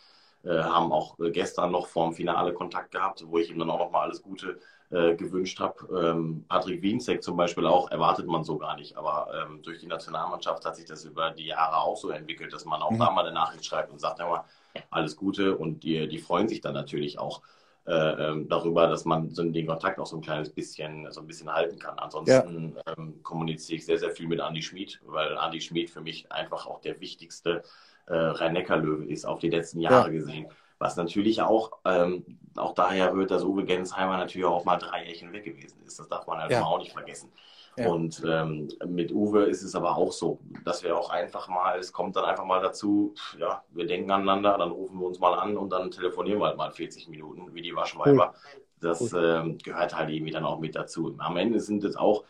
[0.44, 3.90] äh, haben auch gestern noch vorm Finale Kontakt gehabt, wo ich ihm dann auch noch
[3.90, 4.58] mal alles Gute
[4.90, 5.86] äh, gewünscht habe.
[6.02, 8.96] Ähm, Patrick Wienzek zum Beispiel auch, erwartet man so gar nicht.
[8.96, 12.64] Aber ähm, durch die Nationalmannschaft hat sich das über die Jahre auch so entwickelt, dass
[12.64, 12.98] man auch mhm.
[12.98, 14.44] da mal eine Nachricht schreibt und sagt, ja mal,
[14.90, 15.56] alles Gute.
[15.56, 17.42] Und die, die freuen sich dann natürlich auch
[17.86, 21.26] äh, ähm, darüber, dass man so den Kontakt auch so ein kleines bisschen, so ein
[21.26, 21.98] bisschen halten kann.
[21.98, 22.94] Ansonsten ja.
[22.96, 26.66] ähm, kommuniziere ich sehr, sehr viel mit Andy Schmid, weil Andy Schmid für mich einfach
[26.66, 27.62] auch der wichtigste
[28.06, 30.18] äh, Rhein-Neckar-Löwe ist, auf die letzten Jahre ja.
[30.18, 30.48] gesehen.
[30.78, 32.24] Was natürlich auch, ähm,
[32.56, 35.98] auch daher rührt, dass Uwe Gensheimer natürlich auch mal drei Jährchen weg gewesen ist.
[35.98, 36.64] Das darf man halt ja.
[36.64, 37.32] auch nicht vergessen.
[37.76, 37.88] Ja.
[37.88, 41.92] Und ähm, mit Uwe ist es aber auch so, dass wir auch einfach mal, es
[41.92, 45.56] kommt dann einfach mal dazu, ja, wir denken aneinander, dann rufen wir uns mal an
[45.56, 48.34] und dann telefonieren wir halt mal 40 Minuten, wie die Waschweiber.
[48.34, 48.62] Cool.
[48.80, 51.14] Das ähm, gehört halt irgendwie dann auch mit dazu.
[51.18, 52.24] Am Ende sind es auch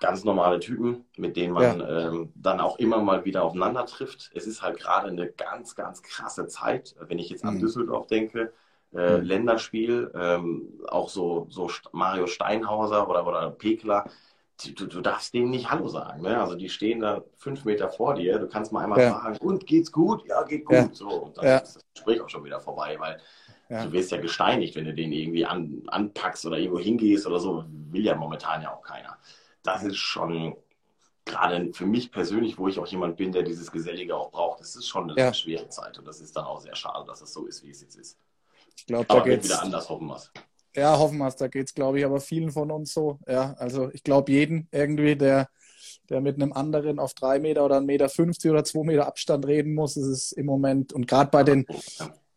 [0.00, 2.08] ganz normale Typen, mit denen man ja.
[2.08, 4.30] ähm, dann auch immer mal wieder aufeinander trifft.
[4.34, 7.60] Es ist halt gerade eine ganz, ganz krasse Zeit, wenn ich jetzt an mhm.
[7.60, 8.52] Düsseldorf denke.
[8.94, 9.24] Äh, mhm.
[9.24, 14.06] Länderspiel, ähm, auch so, so Mario Steinhauser oder, oder Pekler,
[14.64, 16.22] du, du darfst denen nicht Hallo sagen.
[16.22, 16.40] Ne?
[16.40, 18.38] Also die stehen da fünf Meter vor dir.
[18.38, 19.14] Du kannst mal einmal ja.
[19.14, 20.26] fragen, und geht's gut?
[20.26, 20.76] Ja, geht gut.
[20.76, 20.88] Ja.
[20.92, 21.58] So, und dann ja.
[21.58, 23.20] ist das Gespräch auch schon wieder vorbei, weil
[23.68, 27.64] du wirst ja gesteinigt, wenn du den irgendwie an, anpackst oder irgendwo hingehst oder so.
[27.90, 29.18] Will ja momentan ja auch keiner.
[29.62, 30.56] Das ist schon
[31.28, 34.74] gerade für mich persönlich, wo ich auch jemand bin, der dieses Gesellige auch braucht, das
[34.74, 35.98] ist schon eine schwere Zeit.
[35.98, 38.18] Und das ist dann auch sehr schade, dass es so ist, wie es jetzt ist.
[38.76, 40.30] Ich glaube, da geht wieder anders, hoffen wir es.
[40.74, 41.36] Ja, hoffen wir es.
[41.36, 43.18] Da geht es, glaube ich, aber vielen von uns so.
[43.26, 45.48] Ja, also ich glaube, jeden irgendwie, der,
[46.08, 49.46] der mit einem anderen auf drei Meter oder 1,50 Meter 50 oder zwei Meter Abstand
[49.46, 50.92] reden muss, ist es im Moment.
[50.92, 51.66] Und gerade bei den,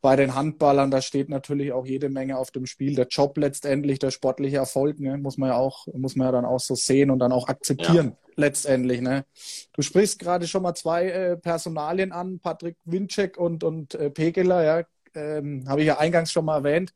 [0.02, 2.96] bei den Handballern, da steht natürlich auch jede Menge auf dem Spiel.
[2.96, 6.46] Der Job letztendlich, der sportliche Erfolg, ne, muss man ja auch, muss man ja dann
[6.46, 8.34] auch so sehen und dann auch akzeptieren, ja.
[8.36, 9.02] letztendlich.
[9.02, 9.26] Ne.
[9.74, 14.64] Du sprichst gerade schon mal zwei äh, Personalien an, Patrick Winczek und, und äh, Pegeler,
[14.64, 16.94] ja, ähm, habe ich ja eingangs schon mal erwähnt.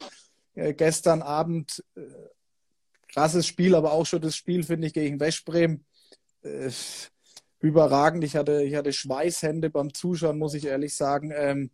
[0.55, 2.01] Äh, gestern Abend äh,
[3.13, 5.83] krasses Spiel, aber auch schon das Spiel, finde ich, gegen Westbrem.
[6.41, 6.71] Äh,
[7.59, 8.23] überragend.
[8.23, 11.31] Ich hatte, ich hatte Schweißhände beim Zuschauen, muss ich ehrlich sagen.
[11.35, 11.71] Ähm,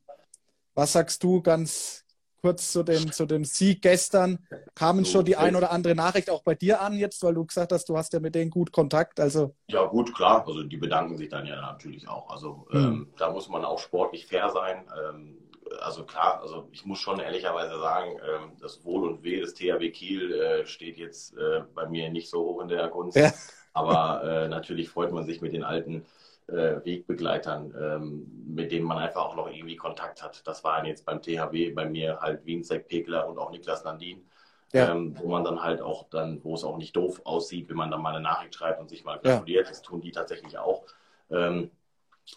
[0.74, 2.06] was sagst du ganz
[2.42, 4.40] kurz zu dem, zu dem Sieg gestern?
[4.76, 7.72] Kamen schon die ein oder andere Nachricht auch bei dir an jetzt, weil du gesagt
[7.72, 9.20] hast, du hast ja mit denen gut Kontakt.
[9.20, 10.46] Also ja, gut, klar.
[10.48, 12.30] Also die bedanken sich dann ja natürlich auch.
[12.30, 12.84] Also hm.
[12.84, 14.86] ähm, da muss man auch sportlich fair sein.
[15.08, 15.38] Ähm,
[15.80, 19.90] also klar, also ich muss schon ehrlicherweise sagen, ähm, das Wohl und Weh des THW
[19.92, 23.18] Kiel äh, steht jetzt äh, bei mir nicht so hoch in der Gunst.
[23.18, 23.32] Ja.
[23.74, 26.06] Aber äh, natürlich freut man sich mit den alten
[26.52, 30.46] äh, Wegbegleitern, ähm, mit denen man einfach auch noch irgendwie Kontakt hat.
[30.46, 34.26] Das waren jetzt beim THW bei mir halt Wienzek, Pekler und auch Niklas Nandin.
[34.74, 34.92] Ja.
[34.92, 37.92] Ähm, wo man dann halt auch dann, wo es auch nicht doof aussieht, wenn man
[37.92, 39.66] dann mal eine Nachricht schreibt und sich mal gratuliert.
[39.66, 39.70] Ja.
[39.70, 40.86] Das tun die tatsächlich auch.
[41.30, 41.72] Ähm,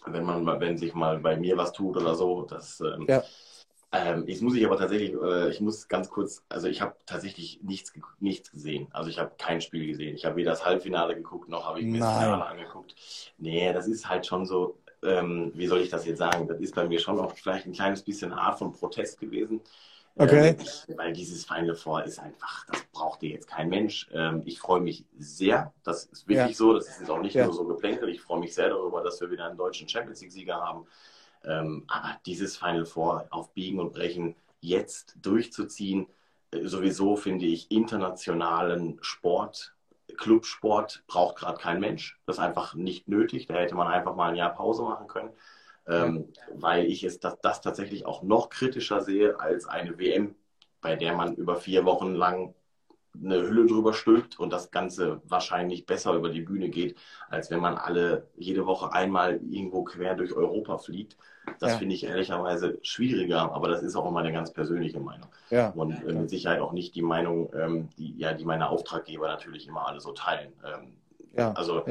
[0.05, 2.41] wenn man wenn sich mal bei mir was tut oder so.
[2.41, 3.23] Das, ähm, ja.
[3.91, 7.59] Ähm, ich muss ich aber tatsächlich, äh, ich muss ganz kurz, also ich habe tatsächlich
[7.63, 8.87] nichts, nichts gesehen.
[8.91, 10.15] Also ich habe kein Spiel gesehen.
[10.15, 12.95] Ich habe weder das Halbfinale geguckt, noch habe ich mir das Finale angeguckt.
[13.37, 16.47] Nee, das ist halt schon so, ähm, wie soll ich das jetzt sagen?
[16.47, 19.61] Das ist bei mir schon auch vielleicht ein kleines bisschen Art von Protest gewesen.
[20.17, 20.55] Okay.
[20.87, 24.09] Ähm, weil dieses Final Four ist einfach, das braucht dir jetzt kein Mensch.
[24.13, 26.55] Ähm, ich freue mich sehr, das ist wirklich ja.
[26.55, 27.45] so, das ist auch nicht ja.
[27.45, 30.55] nur so geplänkel, ich freue mich sehr darüber, dass wir wieder einen deutschen Champions League-Sieger
[30.55, 30.87] haben.
[31.47, 36.07] Ähm, aber dieses Final Four auf Biegen und Brechen jetzt durchzuziehen,
[36.51, 39.73] äh, sowieso finde ich internationalen Sport,
[40.17, 42.19] Clubsport braucht gerade kein Mensch.
[42.25, 43.47] Das ist einfach nicht nötig.
[43.47, 45.31] Da hätte man einfach mal ein Jahr Pause machen können
[45.87, 50.35] ähm, weil ich es das, das tatsächlich auch noch kritischer sehe als eine WM,
[50.81, 52.55] bei der man über vier Wochen lang
[53.23, 56.97] eine Hülle drüber stülpt und das Ganze wahrscheinlich besser über die Bühne geht,
[57.29, 61.17] als wenn man alle jede Woche einmal irgendwo quer durch Europa fliegt.
[61.59, 61.77] Das ja.
[61.77, 65.29] finde ich ehrlicherweise schwieriger, aber das ist auch meine ganz persönliche Meinung.
[65.49, 65.69] Ja.
[65.69, 69.67] Und äh, mit Sicherheit auch nicht die Meinung, ähm, die, ja, die meine Auftraggeber natürlich
[69.67, 70.53] immer alle so teilen.
[70.65, 70.93] Ähm,
[71.37, 71.51] ja.
[71.53, 71.83] Also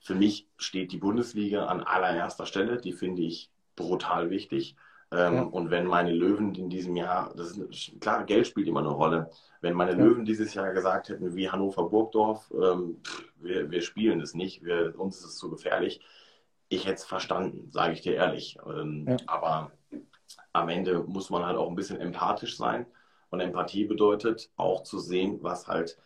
[0.00, 2.78] für mich steht die Bundesliga an allererster Stelle.
[2.78, 4.76] Die finde ich brutal wichtig.
[5.12, 5.42] Ähm, ja.
[5.42, 9.30] Und wenn meine Löwen in diesem Jahr, das ist klar, Geld spielt immer eine Rolle.
[9.60, 12.96] Wenn meine Löwen dieses Jahr gesagt hätten, wie Hannover Burgdorf, ähm,
[13.36, 16.00] wir, wir spielen es nicht, wir, uns ist es zu gefährlich,
[16.70, 18.56] ich hätte es verstanden, sage ich dir ehrlich.
[18.66, 19.16] Ähm, ja.
[19.26, 19.72] Aber
[20.54, 22.86] am Ende muss man halt auch ein bisschen empathisch sein.
[23.28, 25.98] Und Empathie bedeutet auch zu sehen, was halt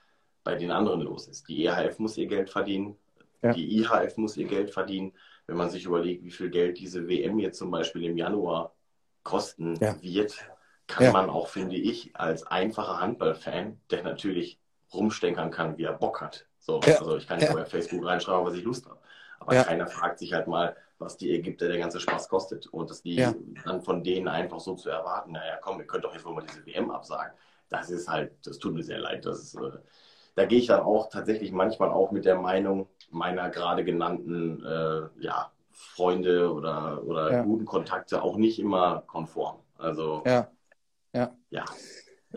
[0.43, 1.49] bei den anderen los ist.
[1.49, 2.97] Die EHF muss ihr Geld verdienen,
[3.43, 3.53] ja.
[3.53, 5.13] die IHF muss ihr Geld verdienen.
[5.47, 8.76] Wenn man sich überlegt, wie viel Geld diese WM jetzt zum Beispiel im Januar
[9.27, 10.01] kosten ja.
[10.01, 10.37] wird,
[10.87, 11.13] kann ja.
[11.13, 14.61] man auch, finde ich, als einfacher Handballfan, der natürlich
[14.95, 16.47] rumstenkern kann, wie er Bock hat.
[16.61, 18.99] So, also ich kann nicht bei Facebook reinschreiben, was ich Lust habe.
[19.41, 22.69] Aber keiner fragt sich halt mal, was die Ägypter der ganze Spaß kostet.
[22.69, 23.17] Und dass die
[23.65, 26.45] dann von denen einfach so zu erwarten, naja, komm, ihr könnt doch jetzt wohl mal
[26.49, 27.33] diese WM absagen.
[27.69, 29.27] Das ist halt, das tut mir sehr leid.
[29.27, 29.79] Das ist, äh,
[30.37, 35.09] da gehe ich dann auch tatsächlich manchmal auch mit der Meinung meiner gerade genannten äh,
[35.19, 37.43] ja, Freunde oder, oder ja.
[37.43, 39.59] guten Kontakte auch nicht immer konform.
[39.77, 40.51] Also ja.
[41.13, 41.35] Ja.
[41.51, 41.65] ja.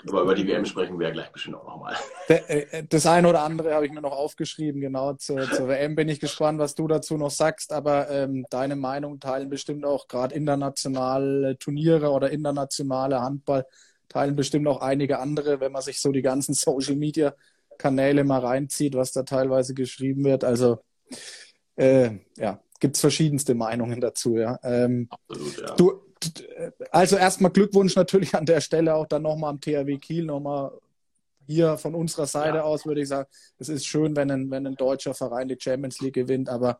[0.07, 1.95] Aber über die WM sprechen wir ja gleich bestimmt auch nochmal.
[2.27, 5.13] Äh, das eine oder andere habe ich mir noch aufgeschrieben, genau.
[5.13, 7.73] Zur, zur WM bin ich gespannt, was du dazu noch sagst.
[7.73, 13.65] Aber ähm, deine Meinung teilen bestimmt auch gerade internationale Turniere oder internationale Handball,
[14.07, 17.33] teilen bestimmt auch einige andere, wenn man sich so die ganzen Social Media
[17.77, 20.43] Kanäle mal reinzieht, was da teilweise geschrieben wird.
[20.43, 20.79] Also
[21.75, 24.37] äh, ja, gibt es verschiedenste Meinungen dazu.
[24.37, 24.59] Ja.
[24.63, 25.75] Ähm, Absolut, ja.
[25.75, 26.01] Du,
[26.91, 30.71] also erstmal Glückwunsch natürlich an der Stelle auch dann nochmal am THW Kiel, nochmal
[31.45, 32.63] hier von unserer Seite ja.
[32.63, 35.99] aus würde ich sagen, es ist schön, wenn ein, wenn ein deutscher Verein die Champions
[35.99, 36.79] League gewinnt, aber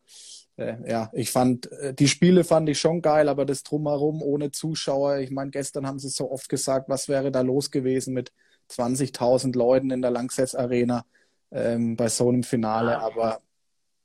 [0.57, 4.51] äh, ja, ich fand, äh, die Spiele fand ich schon geil, aber das Drumherum ohne
[4.51, 8.31] Zuschauer, ich meine, gestern haben sie so oft gesagt, was wäre da los gewesen mit
[8.69, 11.03] 20.000 Leuten in der Langsess Arena
[11.51, 12.99] ähm, bei so einem Finale.
[12.99, 13.41] Aber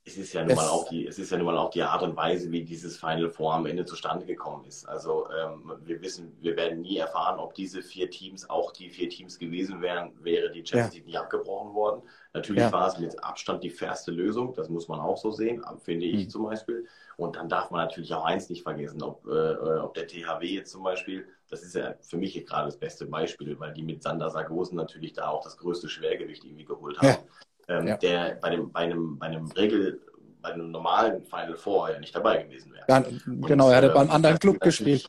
[0.07, 2.03] es ist ja nun mal auch die, es ist ja nun mal auch die Art
[2.03, 4.87] und Weise, wie dieses Final Four am Ende zustande gekommen ist.
[4.87, 9.09] Also ähm, wir wissen, wir werden nie erfahren, ob diese vier Teams auch die vier
[9.09, 11.07] Teams gewesen wären, wäre die Champions League ja.
[11.07, 12.03] nicht abgebrochen worden.
[12.35, 12.71] Natürlich ja.
[12.71, 16.25] war es mit Abstand die fairste Lösung, das muss man auch so sehen, finde ich
[16.25, 16.29] mhm.
[16.29, 16.85] zum Beispiel.
[17.17, 20.71] Und dann darf man natürlich auch eins nicht vergessen, ob, äh, ob der THW jetzt
[20.71, 24.29] zum Beispiel, das ist ja für mich gerade das beste Beispiel, weil die mit Sander
[24.29, 27.07] Sargosen natürlich da auch das größte Schwergewicht irgendwie geholt haben.
[27.07, 27.23] Ja.
[27.67, 27.97] Ähm, ja.
[27.97, 30.01] Der bei, dem, bei, einem, bei einem Regel,
[30.41, 32.85] bei einem normalen Final Four ja nicht dabei gewesen wäre.
[32.87, 33.03] Ja,
[33.47, 35.07] genau, er hat äh, beim anderen Club gespielt.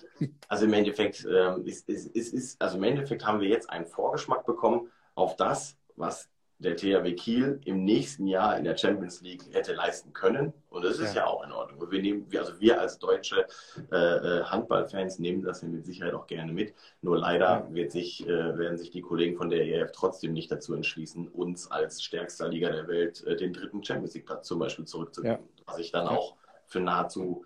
[0.49, 3.87] Also im Endeffekt äh, ist, ist, ist, ist, also im Endeffekt haben wir jetzt einen
[3.87, 9.43] Vorgeschmack bekommen auf das, was der THW Kiel im nächsten Jahr in der Champions League
[9.53, 10.55] hätte leisten können.
[10.71, 11.91] Und das ist ja, ja auch in Ordnung.
[11.91, 13.47] Wir nehmen, also wir als deutsche
[13.93, 16.75] äh, äh, Handballfans nehmen das ja mit Sicherheit auch gerne mit.
[17.03, 20.75] Nur leider wird sich, äh, werden sich die Kollegen von der EF trotzdem nicht dazu
[20.75, 24.87] entschließen, uns als stärkster Liga der Welt äh, den dritten Champions League Platz zum Beispiel
[24.87, 25.39] zurückzugeben.
[25.59, 25.65] Ja.
[25.67, 27.45] Was ich dann auch für nahezu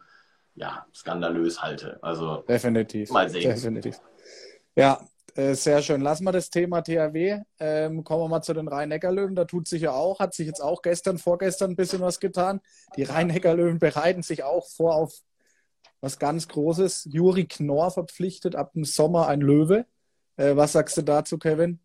[0.54, 1.98] ja, skandalös halte.
[2.02, 3.10] Also definitiv.
[3.10, 3.50] Mal sehen.
[3.50, 4.00] Definitiv.
[4.76, 5.00] Ja,
[5.34, 6.00] sehr schön.
[6.00, 7.40] Lassen wir das Thema THW.
[7.58, 9.34] Ähm, kommen wir mal zu den Rhein-Neckar-Löwen.
[9.34, 12.60] Da tut sich ja auch, hat sich jetzt auch gestern, vorgestern ein bisschen was getan.
[12.96, 15.14] Die Rhein-Neckar-Löwen bereiten sich auch vor auf
[16.00, 17.08] was ganz Großes.
[17.10, 19.86] Juri Knorr verpflichtet ab dem Sommer ein Löwe.
[20.36, 21.78] Äh, was sagst du dazu, Kevin?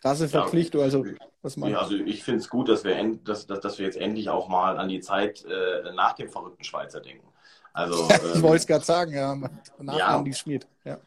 [0.00, 0.80] Krasse Verpflichtung.
[0.80, 1.04] Ja, also,
[1.42, 3.96] was ja, also ich finde es gut, dass wir, end, dass, dass, dass wir jetzt
[3.96, 7.28] endlich auch mal an die Zeit äh, nach dem verrückten Schweizer denken.
[7.72, 9.34] Also, ich ähm, wollte es gerade sagen, ja.
[9.78, 10.66] Nach ja, Andi Schmid.
[10.84, 10.98] Ja.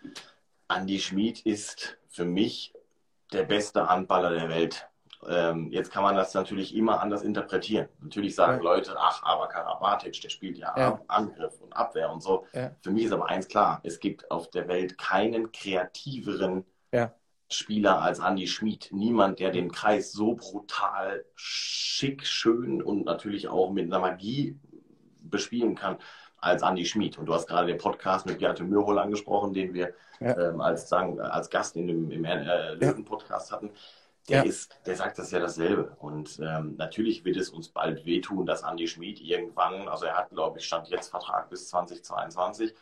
[0.68, 2.74] Andi Schmid ist für mich
[3.32, 4.88] der beste Handballer der Welt.
[5.28, 7.88] Ähm, jetzt kann man das natürlich immer anders interpretieren.
[8.00, 8.64] Natürlich sagen ja.
[8.64, 12.46] Leute, ach, aber Karabatic, der spielt ja, ja, Angriff und Abwehr und so.
[12.54, 12.76] Ja.
[12.82, 16.66] Für mich ist aber eins klar, es gibt auf der Welt keinen kreativeren
[17.50, 18.90] Spieler als Andi Schmid.
[18.92, 24.60] Niemand, der den Kreis so brutal schick, schön und natürlich auch mit einer Magie
[25.22, 25.98] bespielen kann
[26.46, 27.18] als Andi Schmid.
[27.18, 30.38] Und du hast gerade den Podcast mit Beate Mürhol angesprochen, den wir ja.
[30.38, 33.72] ähm, als, sagen, als Gast in dem, im äh, Löwen-Podcast hatten.
[34.30, 34.44] Der, ja.
[34.44, 35.96] ist, der sagt das ja dasselbe.
[36.00, 40.30] Und ähm, natürlich wird es uns bald wehtun, dass Andi Schmid irgendwann, also er hat,
[40.30, 42.74] glaube ich, stand jetzt Vertrag bis 2022.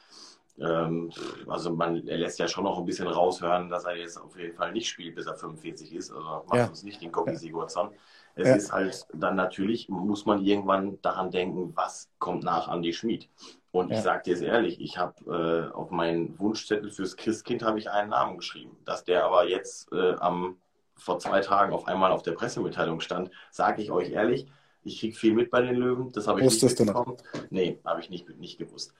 [0.59, 1.11] Ähm,
[1.47, 4.55] also man, er lässt ja schon noch ein bisschen raushören, dass er jetzt auf jeden
[4.55, 6.11] Fall nicht spielt, bis er 45 ist.
[6.11, 6.67] Also macht ja.
[6.67, 7.91] uns nicht den Kogi Sigurdsson.
[8.35, 8.55] Es ja.
[8.55, 13.29] ist halt dann natürlich, muss man irgendwann daran denken, was kommt nach Andi Schmid.
[13.71, 13.97] Und ja.
[13.97, 17.89] ich sage dir es ehrlich, ich habe äh, auf meinen Wunschzettel fürs Christkind habe ich
[17.89, 18.77] einen Namen geschrieben.
[18.85, 20.57] Dass der aber jetzt äh, am,
[20.95, 24.47] vor zwei Tagen auf einmal auf der Pressemitteilung stand, sage ich euch ehrlich,
[24.83, 26.11] ich kriege viel mit bei den Löwen.
[26.11, 27.17] Das habe ich Wusstest nicht bekommen.
[27.49, 28.93] Nee, habe ich nicht, nicht gewusst.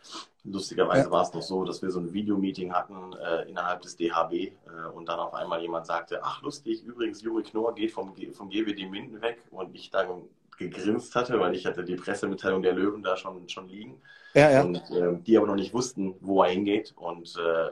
[0.43, 1.12] Lustigerweise ja.
[1.12, 4.52] war es noch so, dass wir so ein Videomeeting hatten äh, innerhalb des DHB äh,
[4.93, 8.89] und dann auf einmal jemand sagte, ach lustig, übrigens Juri Knorr geht vom, vom GWD
[8.89, 10.24] Minden weg und ich dann
[10.58, 14.02] gegrinst hatte, weil ich hatte die Pressemitteilung der Löwen da schon, schon liegen.
[14.34, 14.63] Ja, ja.
[14.63, 17.72] Und äh, die aber noch nicht wussten, wo er hingeht und äh,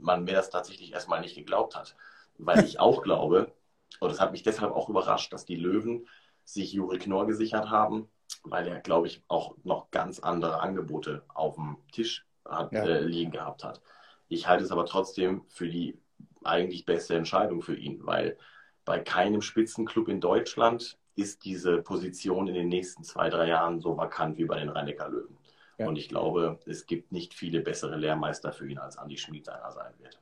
[0.00, 1.96] man mir das tatsächlich erstmal nicht geglaubt hat.
[2.38, 3.52] Weil ich auch glaube,
[4.00, 6.06] und das hat mich deshalb auch überrascht, dass die Löwen
[6.44, 8.08] sich Juri Knorr gesichert haben,
[8.44, 12.84] weil er, glaube ich, auch noch ganz andere Angebote auf dem Tisch hat, ja.
[12.84, 13.80] äh, liegen gehabt hat.
[14.28, 15.98] Ich halte es aber trotzdem für die
[16.42, 18.36] eigentlich beste Entscheidung für ihn, weil
[18.84, 23.96] bei keinem Spitzenclub in Deutschland ist diese Position in den nächsten zwei, drei Jahren so
[23.96, 25.36] vakant wie bei den rhein löwen
[25.78, 25.88] ja.
[25.88, 29.70] Und ich glaube, es gibt nicht viele bessere Lehrmeister für ihn, als Andi Schmid einer
[29.72, 30.20] sein wird.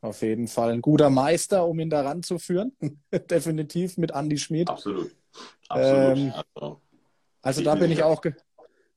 [0.00, 2.76] Auf jeden Fall ein guter Meister, um ihn daran zu führen.
[3.30, 4.68] Definitiv mit Andi Schmid.
[4.68, 5.14] Absolut.
[5.68, 6.18] Absolut.
[6.18, 6.80] Ähm, also,
[7.42, 8.22] also da bin ich auch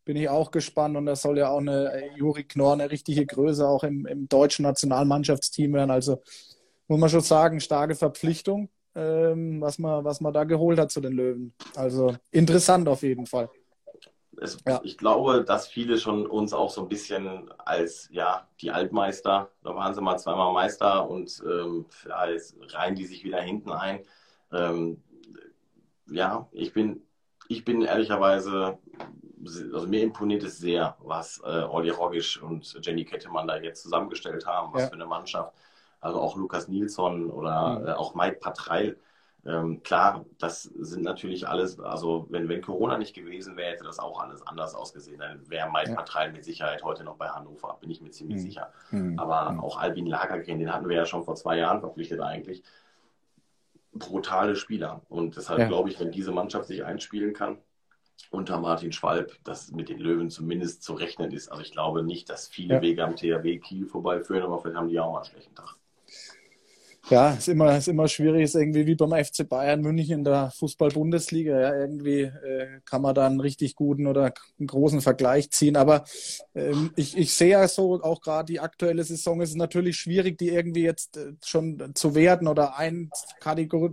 [0.08, 3.26] bin ich auch gespannt und das soll ja auch eine äh, Juri Knorr eine richtige
[3.26, 5.92] Größe auch im, im deutschen Nationalmannschaftsteam werden.
[5.92, 6.22] Also
[6.88, 11.02] muss man schon sagen, starke Verpflichtung, ähm, was, man, was man da geholt hat zu
[11.02, 11.54] den Löwen.
[11.76, 13.50] Also interessant auf jeden Fall.
[14.40, 14.80] Es, ja.
[14.84, 19.76] Ich glaube, dass viele schon uns auch so ein bisschen als ja die Altmeister, da
[19.76, 24.06] waren sie mal zweimal Meister und ähm, ja, jetzt reihen die sich wieder hinten ein.
[24.54, 25.04] Ähm,
[26.10, 27.04] ja, ich bin,
[27.48, 28.78] ich bin ehrlicherweise
[29.74, 34.46] also mir imponiert es sehr, was äh, Olli Rogisch und Jenny Kettemann da jetzt zusammengestellt
[34.46, 34.88] haben, was ja.
[34.88, 35.54] für eine Mannschaft.
[36.00, 37.88] Also auch Lukas Nilsson oder mhm.
[37.88, 38.98] äh, auch Mike Patreil.
[39.46, 43.98] Ähm, klar, das sind natürlich alles, also wenn, wenn Corona nicht gewesen wäre, hätte das
[43.98, 45.20] auch alles anders ausgesehen.
[45.20, 45.96] Dann wäre Mike ja.
[45.96, 48.42] Patreil mit Sicherheit heute noch bei Hannover, bin ich mir ziemlich mhm.
[48.42, 48.74] sicher.
[48.92, 49.18] Mhm.
[49.18, 49.60] Aber mhm.
[49.62, 52.64] auch Albin Lagergren, den hatten wir ja schon vor zwei Jahren verpflichtet eigentlich.
[54.00, 55.02] Brutale Spieler.
[55.10, 55.68] Und deshalb ja.
[55.68, 57.58] glaube ich, wenn diese Mannschaft sich einspielen kann,
[58.32, 61.50] unter Martin Schwalb, dass mit den Löwen zumindest zu rechnen ist.
[61.50, 62.82] Also ich glaube nicht, dass viele ja.
[62.82, 65.76] Wege am THW Kiel vorbeiführen, aber vielleicht haben die auch mal einen schlechten Tag.
[67.10, 70.52] Ja, ist immer, ist immer schwierig, ist irgendwie wie beim FC Bayern München in der
[70.58, 71.58] Fußball-Bundesliga.
[71.58, 75.78] Ja, irgendwie äh, kann man da einen richtig guten oder einen großen Vergleich ziehen.
[75.78, 76.04] Aber
[76.54, 80.50] ähm, ich, ich sehe ja so, auch gerade die aktuelle Saison ist natürlich schwierig, die
[80.50, 83.10] irgendwie jetzt äh, schon zu werden oder ein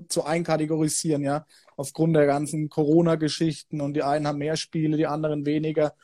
[0.08, 1.46] zu einkategorisieren, ja
[1.76, 5.94] aufgrund der ganzen Corona-Geschichten und die einen haben mehr Spiele, die anderen weniger.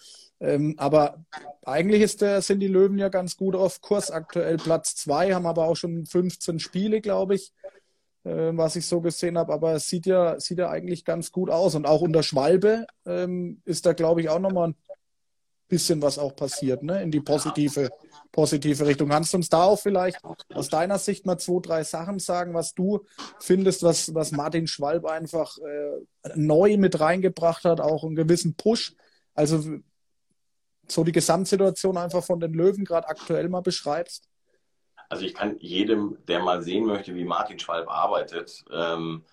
[0.41, 1.23] Ähm, aber
[1.65, 4.57] eigentlich ist der, sind die Löwen ja ganz gut auf Kurs aktuell.
[4.57, 7.53] Platz zwei, haben aber auch schon 15 Spiele, glaube ich,
[8.25, 9.53] äh, was ich so gesehen habe.
[9.53, 11.75] Aber es sieht ja, sieht ja eigentlich ganz gut aus.
[11.75, 14.77] Und auch unter Schwalbe ähm, ist da, glaube ich, auch nochmal ein
[15.69, 17.03] bisschen was auch passiert, ne?
[17.03, 17.91] in die positive
[18.33, 19.09] positive Richtung.
[19.09, 20.21] Kannst du uns da auch vielleicht
[20.55, 23.05] aus deiner Sicht mal zwei, drei Sachen sagen, was du
[23.41, 28.95] findest, was, was Martin Schwalb einfach äh, neu mit reingebracht hat, auch einen gewissen Push?
[29.35, 29.79] Also
[30.91, 34.29] so die Gesamtsituation einfach von den Löwen gerade aktuell mal beschreibst?
[35.09, 39.25] Also ich kann jedem, der mal sehen möchte, wie Martin Schwalb arbeitet, ähm,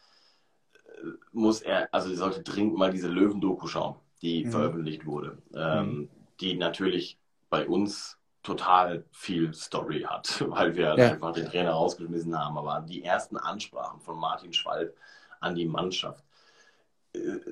[1.32, 4.52] muss er, also sollte dringend mal diese Löwen-Doku schauen, die mhm.
[4.52, 6.10] veröffentlicht wurde, ähm, mhm.
[6.42, 11.12] die natürlich bei uns total viel Story hat, weil wir ja.
[11.12, 12.58] einfach den Trainer rausgeschmissen haben.
[12.58, 14.96] Aber die ersten Ansprachen von Martin Schwalb
[15.40, 16.24] an die Mannschaft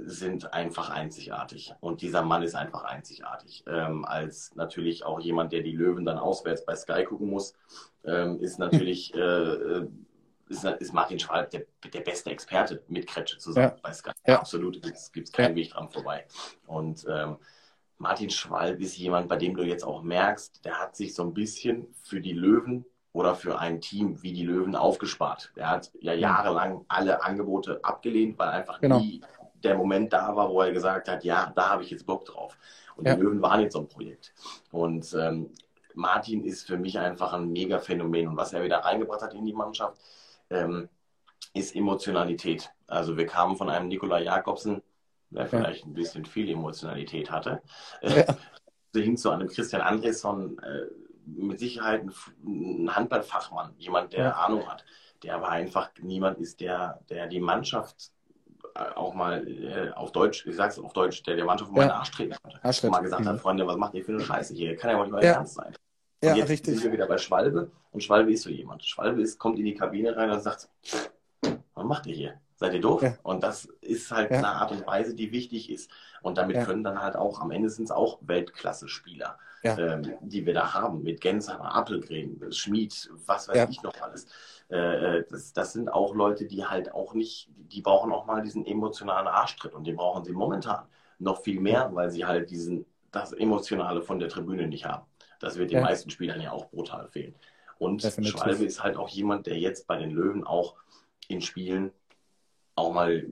[0.06, 1.73] sind einfach einzigartig.
[1.80, 3.63] Und dieser Mann ist einfach einzigartig.
[3.67, 7.54] Ähm, als natürlich auch jemand, der die Löwen dann auswärts bei Sky gucken muss,
[8.04, 9.86] ähm, ist natürlich äh,
[10.47, 13.80] ist, ist, Martin Schwalb der, der beste Experte mit Kretsche zusammen ja.
[13.82, 14.12] bei Sky.
[14.28, 14.39] Ja.
[14.39, 16.25] Absolut, es gibt keinen Weg dran vorbei.
[16.67, 17.38] Und ähm,
[17.97, 21.34] Martin Schwalb ist jemand, bei dem du jetzt auch merkst, der hat sich so ein
[21.34, 25.51] bisschen für die Löwen oder für ein Team wie die Löwen aufgespart.
[25.56, 28.99] Der hat ja jahrelang alle Angebote abgelehnt, weil einfach genau.
[28.99, 29.21] nie
[29.65, 32.58] der Moment da war, wo er gesagt hat, ja, da habe ich jetzt Bock drauf.
[32.95, 33.15] Und ja.
[33.15, 34.34] die Löwen waren jetzt so ein Projekt.
[34.71, 35.49] Und ähm,
[35.93, 38.28] Martin ist für mich einfach ein mega Phänomen.
[38.28, 39.99] Und was er wieder reingebracht hat in die Mannschaft,
[40.49, 40.89] ähm,
[41.54, 42.71] ist Emotionalität.
[42.88, 44.82] Also wir kamen von einem Nikola Jakobsen,
[45.30, 45.88] der vielleicht ja.
[45.88, 47.62] ein bisschen viel Emotionalität hatte,
[48.01, 48.25] ja.
[48.95, 50.86] hin zu einem Christian Andresson, äh,
[51.25, 52.06] mit Sicherheit
[52.45, 54.32] ein Handballfachmann, jemand, der ja.
[54.32, 54.86] Ahnung hat,
[55.23, 58.14] der aber einfach niemand ist, der, der die Mannschaft äh,
[58.76, 61.96] auch mal äh, auf Deutsch, ich sag's auf Deutsch, der der Mannschaft mal ja.
[61.96, 62.64] Arsch treten konnte.
[62.64, 62.92] Arschtritt.
[62.92, 63.30] mal gesagt mhm.
[63.30, 64.76] hat, Freunde, was macht ihr für eine Scheiße hier?
[64.76, 65.34] Kann ja wohl nicht mal ja.
[65.34, 65.74] ernst sein.
[66.22, 66.76] Und ja, jetzt richtig.
[66.76, 68.84] sind wir wieder bei Schwalbe und Schwalbe ist so jemand.
[68.84, 70.70] Schwalbe ist, kommt in die Kabine rein und sagt,
[71.42, 72.34] was macht ihr hier?
[72.56, 73.04] Seid ihr doof?
[73.04, 73.16] Ja.
[73.24, 74.38] Und das ist halt ja.
[74.38, 75.92] eine Art und Weise, die wichtig ist.
[76.22, 76.66] Und damit ja.
[76.66, 81.04] können dann halt auch, am Ende sind es auch Weltklasse-Spieler, ähm, die wir da haben.
[81.04, 84.28] Mit Gensheimer, Appelgren, Schmied, was weiß ich noch alles.
[84.69, 84.78] Äh,
[85.17, 88.65] äh, das, das sind auch Leute, die halt auch nicht, die brauchen auch mal diesen
[88.65, 89.73] emotionalen Arschtritt.
[89.73, 90.85] Und den brauchen sie momentan
[91.19, 95.06] noch viel mehr, weil sie halt diesen, das Emotionale von der Tribüne nicht haben.
[95.40, 97.35] Das wird den meisten Spielern ja auch brutal fehlen.
[97.77, 98.40] Und Definitiv.
[98.40, 100.75] Schwalbe ist halt auch jemand, der jetzt bei den Löwen auch
[101.27, 101.92] in Spielen
[102.75, 103.25] auch mal,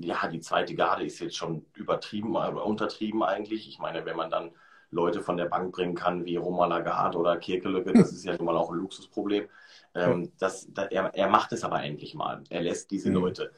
[0.00, 3.68] ja, die zweite Garde ist jetzt schon übertrieben oder untertrieben eigentlich.
[3.68, 4.52] Ich meine, wenn man dann
[4.90, 8.46] Leute von der Bank bringen kann, wie Roma Lagarde oder Kirkelücke, das ist ja nun
[8.46, 9.48] mal auch ein Luxusproblem.
[9.94, 12.42] Ähm, das, das, er, er macht es aber endlich mal.
[12.48, 13.16] Er lässt diese mhm.
[13.16, 13.52] Leute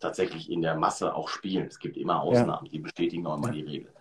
[0.00, 1.66] tatsächlich in der Masse auch spielen.
[1.66, 2.72] Es gibt immer Ausnahmen, ja.
[2.72, 3.54] die bestätigen auch immer ja.
[3.54, 3.92] die Regel.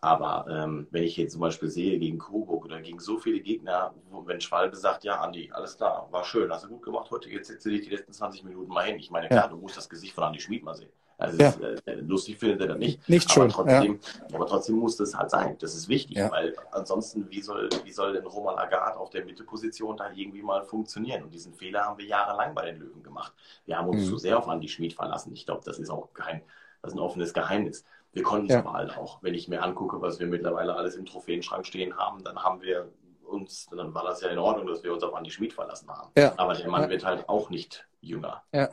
[0.00, 3.94] Aber ähm, wenn ich jetzt zum Beispiel sehe gegen Coburg oder gegen so viele Gegner,
[4.26, 7.48] wenn Schwalbe sagt, ja, Andi, alles klar, war schön, hast du gut gemacht heute, jetzt
[7.48, 8.98] setze dich die letzten 20 Minuten mal hin.
[8.98, 9.48] Ich meine, klar, ja.
[9.48, 10.92] du musst das Gesicht von Andi Schmid mal sehen.
[11.18, 11.48] Also ja.
[11.48, 13.08] ist, äh, lustig findet er das nicht.
[13.08, 13.48] Nicht aber schön.
[13.50, 14.36] Trotzdem, ja.
[14.36, 15.56] Aber trotzdem muss das halt sein.
[15.58, 16.30] Das ist wichtig, ja.
[16.30, 20.62] weil ansonsten, wie soll, wie soll denn Roman Agat auf der Mittelposition da irgendwie mal
[20.62, 21.24] funktionieren?
[21.24, 23.34] Und diesen Fehler haben wir jahrelang bei den Löwen gemacht.
[23.66, 24.10] Wir haben uns mhm.
[24.10, 25.32] zu sehr auf Andi Schmid verlassen.
[25.32, 26.42] Ich glaube, das ist auch kein,
[26.82, 27.84] das ist ein offenes Geheimnis.
[28.12, 29.20] Wir konnten es aber halt auch.
[29.20, 32.88] Wenn ich mir angucke, was wir mittlerweile alles im Trophäenschrank stehen haben, dann haben wir
[33.28, 36.10] uns, dann war das ja in Ordnung, dass wir uns auf Andi Schmid verlassen haben.
[36.36, 38.42] Aber der Mann wird halt auch nicht jünger.
[38.52, 38.68] Ja.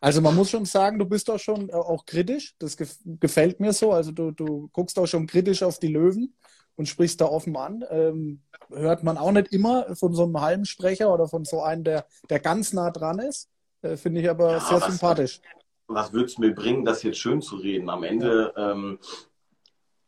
[0.00, 2.54] Also man muss schon sagen, du bist doch schon äh, auch kritisch.
[2.58, 3.92] Das gefällt mir so.
[3.92, 6.34] Also du, du guckst auch schon kritisch auf die Löwen
[6.76, 7.84] und sprichst da offen an.
[7.90, 12.06] Ähm, hört man auch nicht immer von so einem Halmsprecher oder von so einem, der,
[12.30, 13.48] der ganz nah dran ist.
[13.82, 15.40] Äh, Finde ich aber ja, sehr was, sympathisch.
[15.86, 17.90] Was würde es mir bringen, das jetzt schön zu reden?
[17.90, 18.72] Am Ende, ja.
[18.72, 18.98] ähm,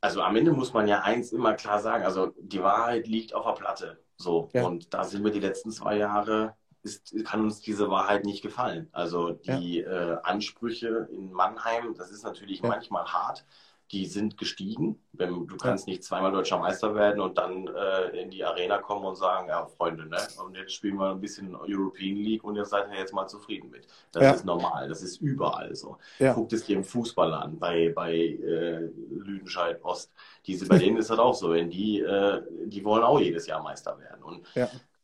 [0.04, 3.46] also am Ende muss man ja eins immer klar sagen, also die Wahrheit liegt auf
[3.46, 3.98] der Platte.
[4.18, 4.50] So.
[4.52, 4.64] Ja.
[4.64, 8.90] Und da sind wir die letzten zwei Jahre ist, kann uns diese Wahrheit nicht gefallen.
[8.92, 10.12] Also die ja.
[10.12, 12.68] äh, Ansprüche in Mannheim, das ist natürlich ja.
[12.68, 13.46] manchmal hart.
[13.94, 14.98] Die sind gestiegen.
[15.12, 15.92] Wenn, du kannst ja.
[15.92, 19.66] nicht zweimal deutscher Meister werden und dann äh, in die Arena kommen und sagen, ja,
[19.66, 20.18] Freunde, ne?
[20.44, 23.70] Und jetzt spielen wir ein bisschen European League und ihr seid ja jetzt mal zufrieden
[23.70, 23.86] mit.
[24.10, 25.96] Das ist normal, das ist überall so.
[26.34, 30.12] Guckt es dir im Fußball an, bei, bei äh, Lüdenscheid Ost.
[30.46, 31.52] Diese, bei denen ist das auch so.
[31.52, 34.22] Wenn die, äh, die wollen auch jedes Jahr Meister werden.
[34.24, 34.44] Und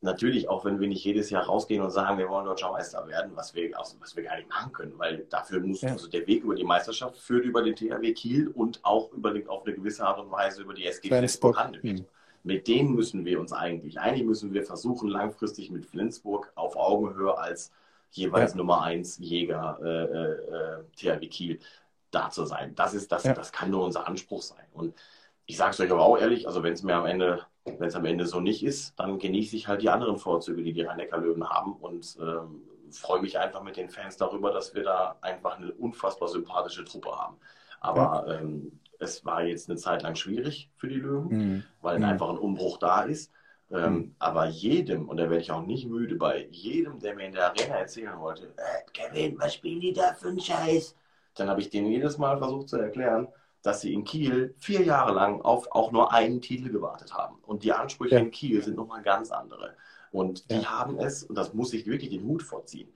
[0.01, 3.33] natürlich, auch wenn wir nicht jedes Jahr rausgehen und sagen, wir wollen deutscher Meister werden,
[3.35, 5.91] was wir, was wir gar nicht machen können, weil dafür muss ja.
[5.91, 9.47] also der Weg über die Meisterschaft führt über den THW Kiel und auch über den,
[9.49, 12.01] auf eine gewisse Art und Weise über die SG Flensburg Handewitt.
[12.01, 12.07] Mhm.
[12.43, 17.37] Mit denen müssen wir uns eigentlich, eigentlich müssen wir versuchen, langfristig mit Flensburg auf Augenhöhe
[17.37, 17.71] als
[18.13, 18.57] jeweils ja.
[18.57, 21.59] Nummer 1 Jäger äh, äh, THW Kiel
[22.11, 22.75] da zu sein.
[22.75, 23.35] Das ist das, ja.
[23.35, 24.65] das kann nur unser Anspruch sein.
[24.73, 24.95] Und
[25.45, 27.45] ich sage es euch aber auch ehrlich, also wenn es mir am Ende
[27.79, 30.73] wenn es am Ende so nicht ist, dann genieße ich halt die anderen Vorzüge, die
[30.73, 32.63] die Rhein-Neckar-Löwen haben und ähm,
[32.93, 37.11] freue mich einfach mit den Fans darüber, dass wir da einfach eine unfassbar sympathische Truppe
[37.11, 37.37] haben.
[37.81, 38.41] Aber ja.
[38.41, 41.65] ähm, es war jetzt eine Zeit lang schwierig für die Löwen, mhm.
[41.81, 42.05] weil mhm.
[42.05, 43.33] einfach ein Umbruch da ist.
[43.71, 44.15] Ähm, mhm.
[44.19, 47.47] Aber jedem, und da werde ich auch nicht müde bei jedem, der mir in der
[47.47, 50.97] Arena erzählen wollte, äh, Kevin, was spielen die da für einen Scheiß?
[51.37, 53.29] Dann habe ich denen jedes Mal versucht zu erklären,
[53.63, 57.37] dass sie in Kiel vier Jahre lang auf auch nur einen Titel gewartet haben.
[57.47, 58.21] Und die Ansprüche ja.
[58.21, 59.75] in Kiel sind nochmal ganz andere.
[60.13, 60.79] Und die ja.
[60.79, 62.89] haben es, und das muss ich wirklich den Hut vorziehen,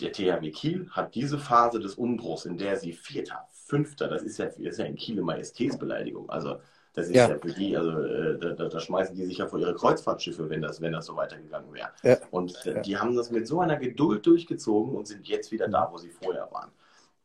[0.00, 4.38] der THW Kiel hat diese Phase des Umbruchs, in der sie Vierter, Fünfter, das ist
[4.38, 6.28] ja, das ist ja in Kiel eine Majestätsbeleidigung.
[6.30, 6.60] Also
[6.92, 9.60] das ist ja, ja für die, also äh, da, da, schmeißen die sich ja vor
[9.60, 11.90] ihre Kreuzfahrtschiffe, wenn das, wenn das so weitergegangen wäre.
[12.02, 12.16] Ja.
[12.30, 15.88] Und äh, die haben das mit so einer Geduld durchgezogen und sind jetzt wieder da,
[15.92, 16.70] wo sie vorher waren.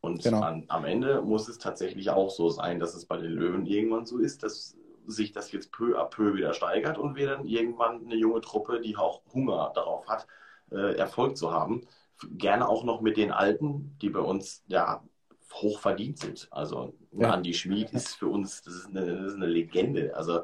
[0.06, 0.42] Und genau.
[0.42, 4.06] an, am Ende muss es tatsächlich auch so sein, dass es bei den Löwen irgendwann
[4.06, 4.78] so ist, dass
[5.08, 8.80] sich das jetzt peu à peu wieder steigert und wir dann irgendwann eine junge Truppe,
[8.82, 10.28] die auch Hunger darauf hat,
[10.72, 11.82] äh, Erfolg zu haben.
[12.38, 15.04] Gerne auch noch mit den Alten, die bei uns ja
[15.54, 16.48] hoch verdient sind.
[16.52, 17.32] Also ja.
[17.32, 20.16] Andi Schmid ist für uns, das ist eine, das ist eine Legende.
[20.16, 20.42] Also.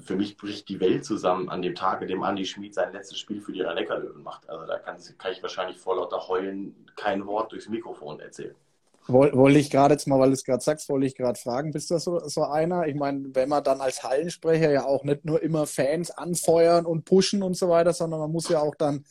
[0.00, 3.18] Für mich bricht die Welt zusammen an dem Tag, an dem Andi Schmid sein letztes
[3.18, 4.48] Spiel für die rhein löwen macht.
[4.48, 8.54] Also da kann, kann, ich wahrscheinlich vor lauter Heulen kein Wort durchs Mikrofon erzählen.
[9.06, 11.90] Wollte ich gerade jetzt mal, weil du es gerade sagst, wollte ich gerade fragen, bist
[11.90, 12.86] du so, so einer?
[12.86, 17.04] Ich meine, wenn man dann als Hallensprecher ja auch nicht nur immer Fans anfeuern und
[17.04, 19.04] pushen und so weiter, sondern man muss ja auch dann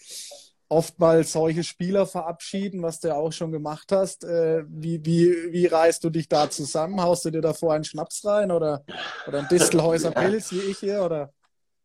[0.74, 4.24] oftmals solche Spieler verabschieden, was du ja auch schon gemacht hast.
[4.24, 7.02] Äh, wie, wie, wie reißt du dich da zusammen?
[7.02, 8.84] Haust du dir davor einen Schnaps rein oder,
[9.28, 11.04] oder einen Distelhäuser Pilz wie ich hier?
[11.04, 11.32] Oder?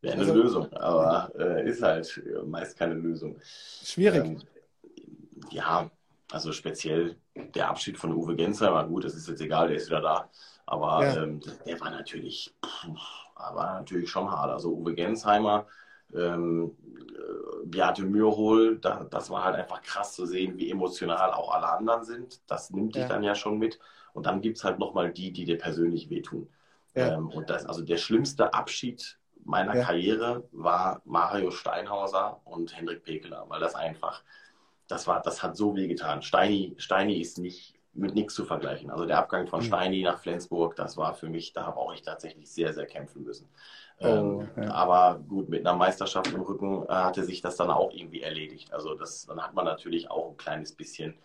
[0.01, 3.39] Wäre eine also, Lösung, aber äh, ist halt meist keine Lösung.
[3.85, 4.25] Schwierig.
[4.25, 4.43] Ähm,
[5.51, 5.91] ja,
[6.31, 7.17] also speziell
[7.55, 10.31] der Abschied von Uwe Gensheimer, gut, das ist jetzt egal, der ist wieder da.
[10.67, 11.23] Aber ja.
[11.23, 12.55] ähm, der war natürlich,
[13.37, 14.51] war natürlich schon hart.
[14.51, 15.67] Also Uwe Gensheimer,
[16.15, 21.55] ähm, äh, Beate Mürhol, da, das war halt einfach krass zu sehen, wie emotional auch
[21.55, 22.41] alle anderen sind.
[22.51, 23.09] Das nimmt dich ja.
[23.09, 23.79] dann ja schon mit.
[24.13, 26.49] Und dann gibt es halt nochmal die, die dir persönlich wehtun.
[26.95, 27.15] Ja.
[27.15, 29.85] Ähm, und das, also der schlimmste Abschied meiner ja.
[29.85, 34.23] Karriere war Mario Steinhauser und Hendrik Pekeler, weil das einfach,
[34.87, 36.23] das war, das hat so wehgetan.
[36.23, 38.91] Steini, Steini ist nicht mit nichts zu vergleichen.
[38.91, 39.65] Also der Abgang von mhm.
[39.65, 43.25] Steini nach Flensburg, das war für mich, da habe auch ich tatsächlich sehr, sehr kämpfen
[43.25, 43.49] müssen.
[44.01, 44.71] Oh, ähm, ja.
[44.71, 48.73] Aber gut, mit einer Meisterschaft im Rücken äh, hatte sich das dann auch irgendwie erledigt.
[48.73, 51.19] Also das, dann hat man natürlich auch ein kleines bisschen,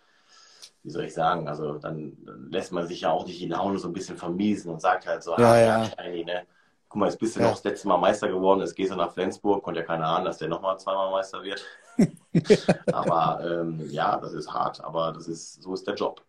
[0.81, 3.77] wie soll ich sagen, also dann, dann lässt man sich ja auch nicht die Laune
[3.77, 5.85] so ein bisschen vermiesen und sagt halt so, ja, ah, ja.
[5.85, 6.47] Steini, ne?
[6.89, 7.47] Guck mal, jetzt bist du ja.
[7.47, 10.25] noch das letzte Mal Meister geworden, jetzt gehst du nach Flensburg, konnte ja keiner ahnen,
[10.25, 11.63] dass der nochmal zweimal Meister wird.
[12.91, 16.23] aber ähm, ja, das ist hart, aber das ist, so ist der Job.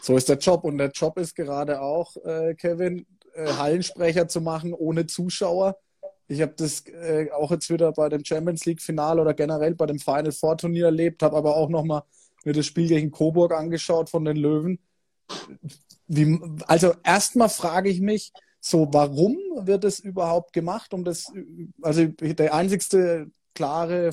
[0.00, 0.64] So ist der Job.
[0.64, 5.76] Und der Job ist gerade auch, äh, Kevin, äh, Hallensprecher zu machen ohne Zuschauer.
[6.28, 9.86] Ich habe das äh, auch jetzt wieder bei dem Champions League Finale oder generell bei
[9.86, 12.02] dem Final Four Turnier erlebt, habe aber auch nochmal
[12.44, 14.78] mir das Spiel gegen Coburg angeschaut von den Löwen.
[16.06, 21.32] Wie, also erstmal frage ich mich, so warum wird es überhaupt gemacht, um das,
[21.82, 24.10] also der einzigste klare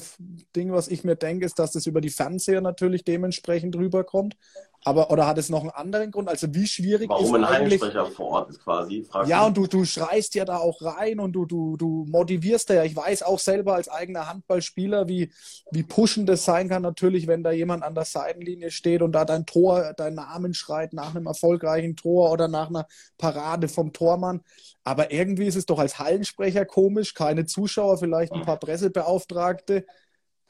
[0.55, 4.36] Ding, was ich mir denke, ist, dass das über die Fernseher natürlich dementsprechend rüberkommt.
[4.84, 6.30] Aber, oder hat es noch einen anderen Grund?
[6.30, 7.82] Also wie schwierig Warum ist ein eigentlich...
[7.82, 9.06] Heimsprecher vor Ort ist quasi?
[9.26, 9.48] Ja, du?
[9.48, 12.84] und du, du schreist ja da auch rein und du, du, du motivierst ja.
[12.84, 15.32] Ich weiß auch selber als eigener Handballspieler, wie,
[15.72, 19.26] wie pushend das sein kann natürlich, wenn da jemand an der Seitenlinie steht und da
[19.26, 24.42] dein Tor, dein Namen schreit nach einem erfolgreichen Tor oder nach einer Parade vom Tormann.
[24.84, 27.14] Aber irgendwie ist es doch als Hallensprecher komisch.
[27.14, 29.86] Keine Zuschauer, vielleicht ein paar Pressebeauftragte,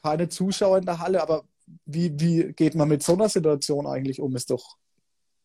[0.00, 1.42] keine Zuschauer in der Halle, aber
[1.84, 4.34] wie, wie geht man mit so einer Situation eigentlich um?
[4.36, 4.76] Ist doch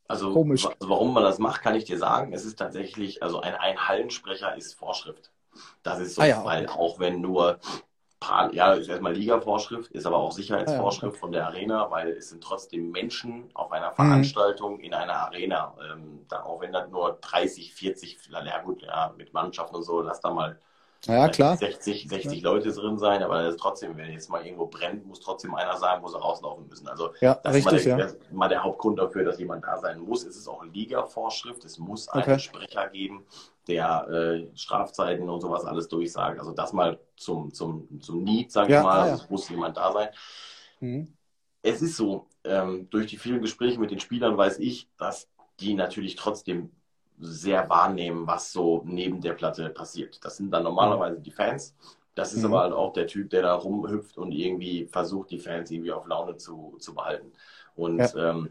[0.07, 0.65] also, komisch.
[0.65, 2.33] Also warum man das macht, kann ich dir sagen.
[2.33, 5.31] Es ist tatsächlich, also ein, ein Hallensprecher ist Vorschrift.
[5.83, 7.59] Das ist so, ah, ja, weil auch wenn nur
[8.51, 11.19] ja, ist erstmal Liga-Vorschrift, ist aber auch Sicherheitsvorschrift ah, ja, okay.
[11.19, 13.95] von der Arena, weil es sind trotzdem Menschen auf einer mhm.
[13.95, 14.83] Veranstaltung mhm.
[14.83, 15.75] in einer Arena.
[15.91, 20.01] Ähm, da, auch wenn da nur 30, 40, ja gut, ja, mit Mannschaften und so,
[20.01, 20.59] lass da mal
[21.05, 21.57] ja, klar.
[21.57, 22.49] 60, 60 ja.
[22.49, 26.07] Leute drin sein, aber trotzdem, wenn jetzt mal irgendwo brennt, muss trotzdem einer sein, wo
[26.07, 26.87] sie rauslaufen müssen.
[26.87, 28.13] Also ja, das richtig, ist mal der, ja.
[28.31, 30.23] mal der, Hauptgrund dafür, dass jemand da sein muss.
[30.23, 31.65] Es ist auch Liga-Vorschrift.
[31.65, 32.23] Es muss okay.
[32.23, 33.25] einen Sprecher geben,
[33.67, 36.39] der äh, Strafzeiten und sowas alles durchsagt.
[36.39, 39.09] Also das mal zum, zum, zum Need, sag ich mal.
[39.09, 40.09] Ah, es muss jemand da sein.
[40.79, 41.13] Mhm.
[41.61, 45.29] Es ist so, ähm, durch die vielen Gespräche mit den Spielern weiß ich, dass
[45.59, 46.71] die natürlich trotzdem
[47.19, 50.23] sehr wahrnehmen, was so neben der Platte passiert.
[50.23, 51.75] Das sind dann normalerweise die Fans.
[52.15, 52.53] Das ist mhm.
[52.53, 56.05] aber halt auch der Typ, der da rumhüpft und irgendwie versucht, die Fans irgendwie auf
[56.07, 57.31] Laune zu, zu behalten.
[57.75, 58.29] Und ja.
[58.29, 58.49] ähm,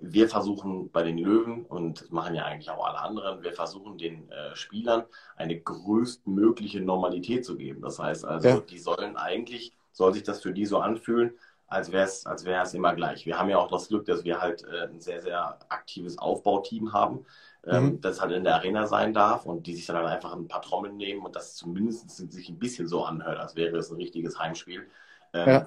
[0.00, 3.98] wir versuchen bei den Löwen, und das machen ja eigentlich auch alle anderen, wir versuchen
[3.98, 5.04] den äh, Spielern
[5.36, 7.80] eine größtmögliche Normalität zu geben.
[7.82, 8.60] Das heißt also, ja.
[8.60, 11.32] die sollen eigentlich, soll sich das für die so anfühlen,
[11.66, 13.26] als wäre es als wär's immer gleich.
[13.26, 16.92] Wir haben ja auch das Glück, dass wir halt äh, ein sehr, sehr aktives Aufbauteam
[16.92, 17.24] haben
[17.66, 18.00] ähm, mhm.
[18.00, 20.62] das halt in der Arena sein darf und die sich dann halt einfach ein paar
[20.62, 24.38] Trommeln nehmen und das zumindest sich ein bisschen so anhört, als wäre es ein richtiges
[24.38, 24.88] Heimspiel.
[25.32, 25.66] Ähm, ja.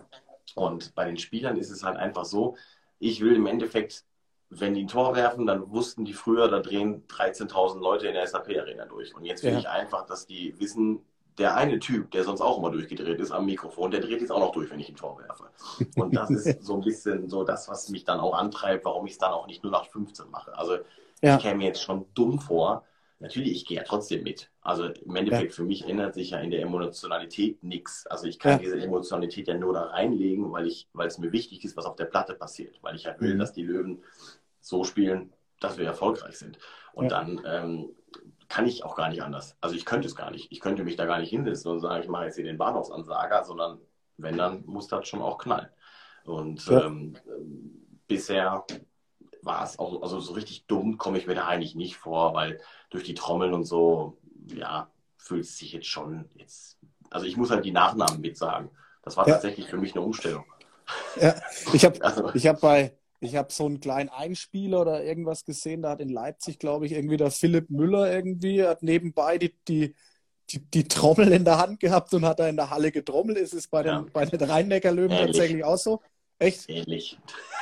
[0.55, 2.57] Und bei den Spielern ist es halt einfach so,
[2.99, 4.05] ich will im Endeffekt,
[4.49, 8.27] wenn die ein Tor werfen, dann wussten die früher, da drehen 13.000 Leute in der
[8.27, 9.15] SAP-Arena durch.
[9.15, 9.59] Und jetzt will ja.
[9.59, 10.99] ich einfach, dass die wissen,
[11.37, 14.39] der eine Typ, der sonst auch immer durchgedreht ist am Mikrofon, der dreht jetzt auch
[14.39, 15.45] noch durch, wenn ich ein Tor werfe.
[15.95, 19.13] Und das ist so ein bisschen so das, was mich dann auch antreibt, warum ich
[19.13, 20.55] es dann auch nicht nur nach 15 mache.
[20.57, 20.77] Also
[21.23, 21.37] ja.
[21.37, 22.85] Ich käme mir jetzt schon dumm vor.
[23.19, 24.51] Natürlich, ich gehe ja trotzdem mit.
[24.61, 25.55] Also im Endeffekt, ja.
[25.55, 28.05] für mich ändert sich ja in der Emotionalität nichts.
[28.07, 28.57] Also ich kann ja.
[28.57, 31.95] diese Emotionalität ja nur da reinlegen, weil ich, weil es mir wichtig ist, was auf
[31.95, 32.77] der Platte passiert.
[32.81, 33.39] Weil ich halt will, mhm.
[33.39, 34.03] dass die Löwen
[34.59, 36.59] so spielen, dass wir erfolgreich sind.
[36.91, 37.89] Und dann ähm,
[38.49, 39.55] kann ich auch gar nicht anders.
[39.61, 40.51] Also ich könnte es gar nicht.
[40.51, 43.45] Ich könnte mich da gar nicht hinsetzen und sagen, ich mache jetzt hier den Bahnhofsansager,
[43.45, 43.79] sondern
[44.17, 45.69] wenn, dann muss das schon auch knallen.
[46.25, 47.15] Und ähm,
[48.07, 48.65] bisher
[49.45, 52.59] war es auch, also so richtig dumm komme ich mir da eigentlich nicht vor, weil
[52.89, 54.17] durch die Trommeln und so,
[54.47, 56.77] ja, fühlt es sich jetzt schon jetzt,
[57.09, 58.69] also ich muss halt die Nachnamen mitsagen.
[59.03, 59.33] Das war ja.
[59.33, 60.45] tatsächlich für mich eine Umstellung.
[61.19, 61.35] Ja,
[61.73, 65.91] ich habe also, hab bei, ich habe so einen kleinen Einspieler oder irgendwas gesehen, da
[65.91, 69.95] hat in Leipzig, glaube ich, irgendwie der Philipp Müller irgendwie, hat nebenbei die, die,
[70.49, 73.37] die, die, Trommel in der Hand gehabt und hat da in der Halle getrommelt.
[73.37, 74.05] Ist es bei den, ja.
[74.11, 76.01] bei den Rhein-Neckar-Löwen tatsächlich auch so?
[76.39, 76.69] Echt?
[76.69, 77.17] Ähnlich.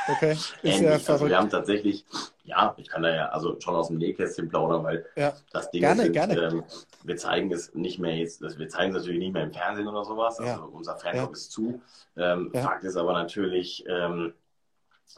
[0.08, 1.06] Okay, Ähnlich.
[1.06, 2.06] ja Also wir haben tatsächlich,
[2.44, 5.34] ja, ich kann da ja also schon aus dem Nähkästchen plaudern, weil ja.
[5.52, 6.42] das Ding gerne, ist, gerne.
[6.42, 6.64] Ähm,
[7.04, 10.04] wir zeigen es nicht mehr jetzt, wir zeigen es natürlich nicht mehr im Fernsehen oder
[10.04, 10.58] sowas, also ja.
[10.58, 11.34] unser Fanblog ja.
[11.34, 11.82] ist zu.
[12.18, 14.34] Ähm, Fakt ist aber natürlich, ähm,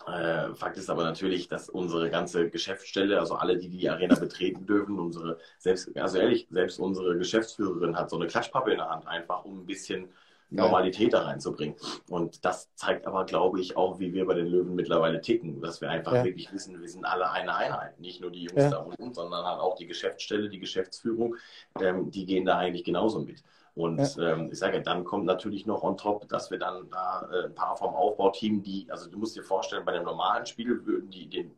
[0.08, 4.66] äh, Fakt ist aber natürlich, dass unsere ganze Geschäftsstelle, also alle, die die Arena betreten
[4.66, 9.08] dürfen, unsere, selbst, also ehrlich, selbst unsere Geschäftsführerin hat so eine Klatschpappe in der Hand,
[9.08, 10.10] einfach um ein bisschen
[10.54, 11.76] Normalität da reinzubringen.
[12.10, 15.82] Und das zeigt aber, glaube ich, auch, wie wir bei den Löwen mittlerweile ticken, dass
[15.82, 16.24] wir einfach ja.
[16.24, 18.00] wirklich wissen, wir sind alle eine Einheit.
[18.00, 18.70] Nicht nur die Jungs ja.
[18.70, 21.36] da unten, sondern halt auch die Geschäftsstelle, die Geschäftsführung,
[21.82, 23.44] ähm, die gehen da eigentlich genauso mit.
[23.76, 24.34] Und ja.
[24.34, 27.56] ähm, ich sage, dann kommt natürlich noch on top, dass wir dann da äh, ein
[27.56, 31.28] paar vom Aufbauteam, die, also du musst dir vorstellen, bei einem normalen Spiel würden die
[31.28, 31.52] den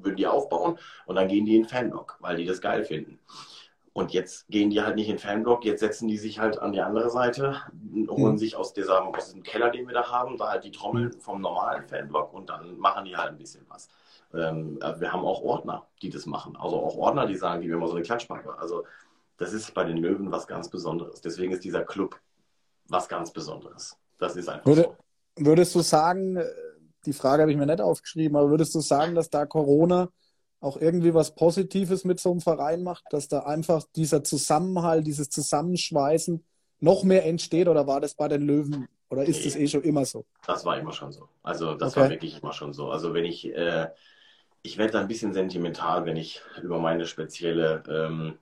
[0.00, 3.18] würden die aufbauen und dann gehen die in den Fanblock, weil die das geil finden.
[3.98, 6.70] Und jetzt gehen die halt nicht in den Fanblock, jetzt setzen die sich halt an
[6.70, 7.62] die andere Seite,
[8.08, 8.38] holen mhm.
[8.38, 11.40] sich aus, dieser, aus diesem Keller, den wir da haben, da halt die Trommeln vom
[11.40, 13.88] normalen Fanblock und dann machen die halt ein bisschen was.
[14.32, 16.56] Ähm, also wir haben auch Ordner, die das machen.
[16.56, 18.56] Also auch Ordner, die sagen, die wir mal so eine Klatschpacke.
[18.56, 18.84] Also
[19.36, 21.20] das ist bei den Löwen was ganz Besonderes.
[21.20, 22.20] Deswegen ist dieser Club
[22.86, 23.96] was ganz Besonderes.
[24.18, 24.94] Das ist einfach Würde,
[25.36, 25.44] so.
[25.44, 26.40] Würdest du sagen,
[27.04, 30.08] die Frage habe ich mir nicht aufgeschrieben, aber würdest du sagen, dass da Corona
[30.60, 35.30] auch irgendwie was Positives mit so einem Verein macht, dass da einfach dieser Zusammenhalt, dieses
[35.30, 36.44] Zusammenschweißen
[36.80, 39.82] noch mehr entsteht oder war das bei den Löwen oder ist nee, das eh schon
[39.82, 40.26] immer so?
[40.46, 41.28] Das war immer schon so.
[41.42, 42.00] Also das okay.
[42.00, 42.90] war wirklich immer schon so.
[42.90, 43.88] Also wenn ich, äh,
[44.62, 48.38] ich werde da ein bisschen sentimental, wenn ich über meine spezielle ähm,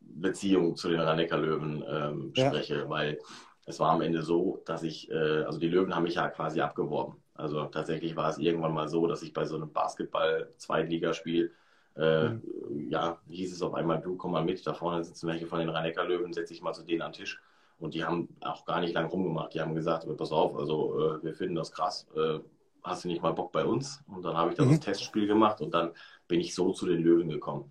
[0.00, 2.88] Beziehung zu den rhein löwen ähm, spreche, ja.
[2.88, 3.18] weil
[3.66, 6.60] es war am Ende so, dass ich, äh, also die Löwen haben mich ja quasi
[6.60, 7.16] abgeworben.
[7.38, 11.52] Also tatsächlich war es irgendwann mal so, dass ich bei so einem Basketball-Zweitligaspiel,
[11.96, 12.42] äh, mhm.
[12.88, 15.68] ja, hieß es auf einmal, du komm mal mit, da vorne sitzen welche von den
[15.68, 17.40] rhein löwen setze ich mal zu denen an den Tisch.
[17.78, 19.54] Und die haben auch gar nicht lang rumgemacht.
[19.54, 22.38] Die haben gesagt, pass auf, also äh, wir finden das krass, äh,
[22.82, 24.02] hast du nicht mal Bock bei uns?
[24.08, 24.80] Und dann habe ich das mhm.
[24.80, 25.92] Testspiel gemacht und dann
[26.28, 27.70] bin ich so zu den Löwen gekommen.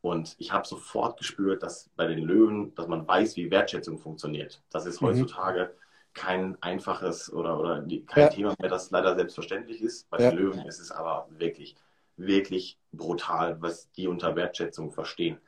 [0.00, 4.62] Und ich habe sofort gespürt, dass bei den Löwen, dass man weiß, wie Wertschätzung funktioniert.
[4.70, 5.06] Das ist mhm.
[5.06, 5.74] heutzutage
[6.14, 8.28] kein einfaches oder, oder kein ja.
[8.28, 10.08] Thema mehr, das leider selbstverständlich ist.
[10.10, 10.30] Bei ja.
[10.30, 11.76] den Löwen ist es aber wirklich,
[12.16, 15.38] wirklich brutal, was die unter Wertschätzung verstehen.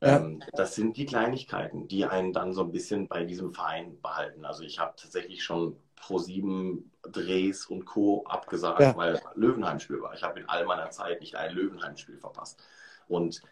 [0.00, 0.16] Ja.
[0.16, 4.44] Ähm, das sind die Kleinigkeiten, die einen dann so ein bisschen bei diesem Verein behalten.
[4.44, 8.24] Also ich habe tatsächlich schon pro sieben Drehs und Co.
[8.26, 10.14] abgesagt, weil Löwenheimspiel war.
[10.14, 12.62] Ich habe in all meiner Zeit nicht ein Löwenheimspiel verpasst.
[13.08, 13.42] Und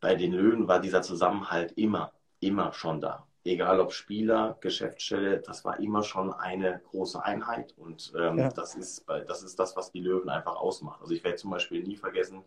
[0.00, 3.26] bei den Löwen war dieser Zusammenhalt immer, immer schon da.
[3.44, 7.74] Egal ob Spieler, Geschäftsstelle, das war immer schon eine große Einheit.
[7.76, 8.48] Und ähm, ja.
[8.50, 11.00] das, ist, das ist das, was die Löwen einfach ausmacht.
[11.00, 12.44] Also ich werde zum Beispiel nie vergessen,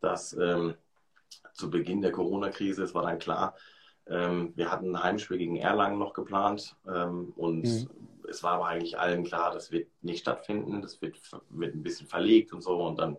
[0.00, 0.74] dass ähm,
[1.52, 3.54] zu Beginn der Corona-Krise, es war dann klar,
[4.08, 7.90] ähm, wir hatten ein Heimspiel gegen Erlangen noch geplant ähm, und mhm.
[8.28, 11.18] es war aber eigentlich allen klar, das wird nicht stattfinden, das wird,
[11.50, 12.76] wird ein bisschen verlegt und so.
[12.84, 13.16] Und dann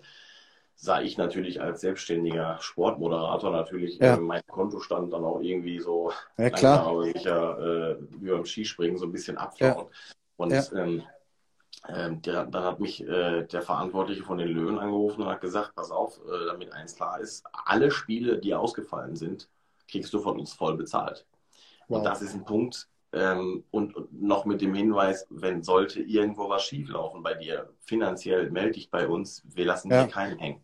[0.80, 4.16] sah ich natürlich als selbstständiger Sportmoderator natürlich ja.
[4.16, 6.86] äh, mein Kontostand dann auch irgendwie so ja, klar.
[6.86, 9.88] aber sicher äh, wie beim Skispringen so ein bisschen abflauen.
[9.88, 10.16] Ja.
[10.38, 10.64] Und ja.
[10.74, 11.04] Ähm,
[11.90, 15.76] ähm, der, dann hat mich äh, der Verantwortliche von den Löwen angerufen und hat gesagt,
[15.76, 19.50] pass auf, äh, damit eins klar ist, alle Spiele, die ausgefallen sind,
[19.88, 21.26] kriegst du von uns voll bezahlt.
[21.88, 22.00] Wow.
[22.00, 26.50] Und das ist ein Punkt, ähm, und, und, noch mit dem Hinweis, wenn sollte irgendwo
[26.50, 30.04] was schieflaufen bei dir, finanziell melde dich bei uns, wir lassen ja.
[30.04, 30.62] dir keinen hängen.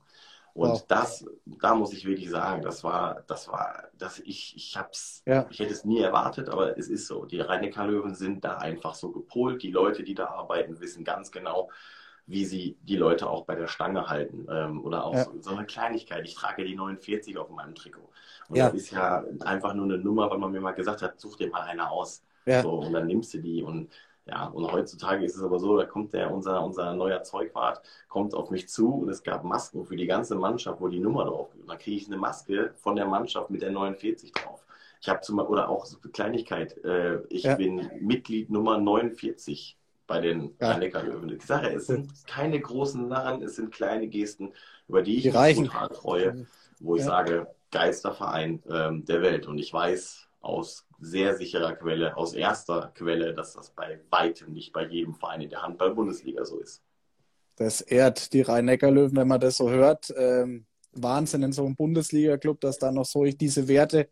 [0.54, 0.86] Und wow.
[0.88, 5.48] das, da muss ich wirklich sagen, das war, das war, dass ich, ich hab's, ja.
[5.50, 7.26] ich hätte es nie erwartet, aber es ist so.
[7.26, 9.64] Die rhein löwen sind da einfach so gepolt.
[9.64, 11.72] Die Leute, die da arbeiten, wissen ganz genau,
[12.28, 14.46] wie sie die Leute auch bei der Stange halten.
[14.48, 15.24] Ähm, oder auch ja.
[15.24, 16.24] so, so, eine Kleinigkeit.
[16.24, 18.12] Ich trage die 49 auf meinem Trikot.
[18.48, 18.66] Und ja.
[18.66, 21.50] das ist ja einfach nur eine Nummer, weil man mir mal gesagt hat, such dir
[21.50, 22.24] mal eine aus.
[22.46, 23.90] So, und dann nimmst du die und
[24.26, 28.34] ja, und heutzutage ist es aber so, da kommt der, unser, unser neuer Zeugwart, kommt
[28.34, 31.54] auf mich zu und es gab Masken für die ganze Mannschaft, wo die Nummer drauf
[31.54, 31.62] ist.
[31.62, 34.66] Und dann kriege ich eine Maske von der Mannschaft mit der 49 drauf.
[35.02, 37.56] Ich habe zum oder auch so eine Kleinigkeit, äh, ich ja.
[37.56, 40.78] bin Mitglied Nummer 49 bei den ja.
[40.78, 44.54] löwen Ich sage, es sind keine großen Narren, es sind kleine Gesten,
[44.88, 46.48] über die ich die mich total freue,
[46.80, 47.08] wo ich ja.
[47.08, 49.48] sage, geilster Verein ähm, der Welt.
[49.48, 54.74] Und ich weiß aus sehr sicherer Quelle, aus erster Quelle, dass das bei weitem nicht
[54.74, 56.82] bei jedem Verein in der Handball-Bundesliga so ist.
[57.56, 60.14] Das ehrt die Rhein-Neckar-Löwen, wenn man das so hört.
[60.18, 64.10] Ähm, Wahnsinn in so einem Bundesliga-Club, dass da noch so diese Werte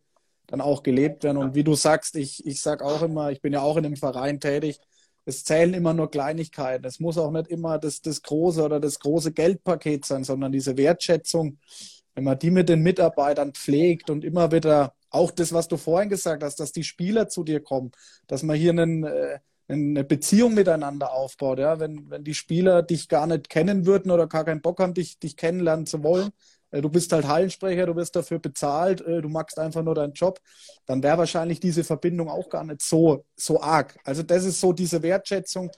[0.47, 1.37] dann auch gelebt werden.
[1.37, 3.95] Und wie du sagst, ich, ich sage auch immer, ich bin ja auch in einem
[3.95, 4.79] Verein tätig,
[5.25, 6.85] es zählen immer nur Kleinigkeiten.
[6.85, 10.77] Es muss auch nicht immer das, das große oder das große Geldpaket sein, sondern diese
[10.77, 11.59] Wertschätzung,
[12.15, 16.09] wenn man die mit den Mitarbeitern pflegt und immer wieder auch das, was du vorhin
[16.09, 17.91] gesagt hast, dass die Spieler zu dir kommen,
[18.27, 21.59] dass man hier einen, äh, eine Beziehung miteinander aufbaut.
[21.59, 21.79] Ja?
[21.79, 25.19] Wenn, wenn die Spieler dich gar nicht kennen würden oder gar keinen Bock haben, dich,
[25.19, 26.31] dich kennenlernen zu wollen,
[26.71, 30.13] äh, du bist halt Hallensprecher, du wirst dafür bezahlt, äh, du magst einfach nur deinen
[30.13, 30.39] Job,
[30.85, 33.99] dann wäre wahrscheinlich diese Verbindung auch gar nicht so, so arg.
[34.05, 35.71] Also das ist so diese Wertschätzung,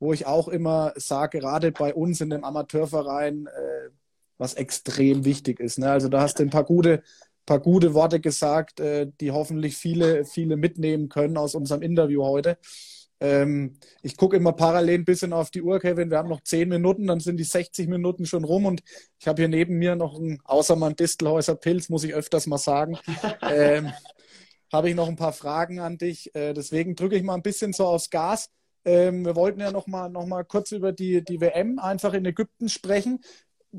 [0.00, 3.48] wo ich auch immer sage, gerade bei uns in dem Amateurverein,
[4.38, 5.78] was extrem wichtig ist.
[5.78, 5.90] Ne?
[5.90, 7.02] Also da hast du ein paar gute
[7.48, 12.58] paar gute Worte gesagt, äh, die hoffentlich viele, viele mitnehmen können aus unserem Interview heute.
[13.20, 16.10] Ähm, ich gucke immer parallel ein bisschen auf die Uhr, Kevin.
[16.10, 18.82] Wir haben noch zehn Minuten, dann sind die 60 Minuten schon rum und
[19.18, 22.58] ich habe hier neben mir noch einen, außer mein Distelhäuser Pilz, muss ich öfters mal
[22.58, 22.98] sagen,
[23.50, 23.92] ähm,
[24.70, 26.32] habe ich noch ein paar Fragen an dich.
[26.34, 28.50] Äh, deswegen drücke ich mal ein bisschen so aufs Gas.
[28.84, 32.26] Ähm, wir wollten ja noch mal, noch mal kurz über die, die WM einfach in
[32.26, 33.20] Ägypten sprechen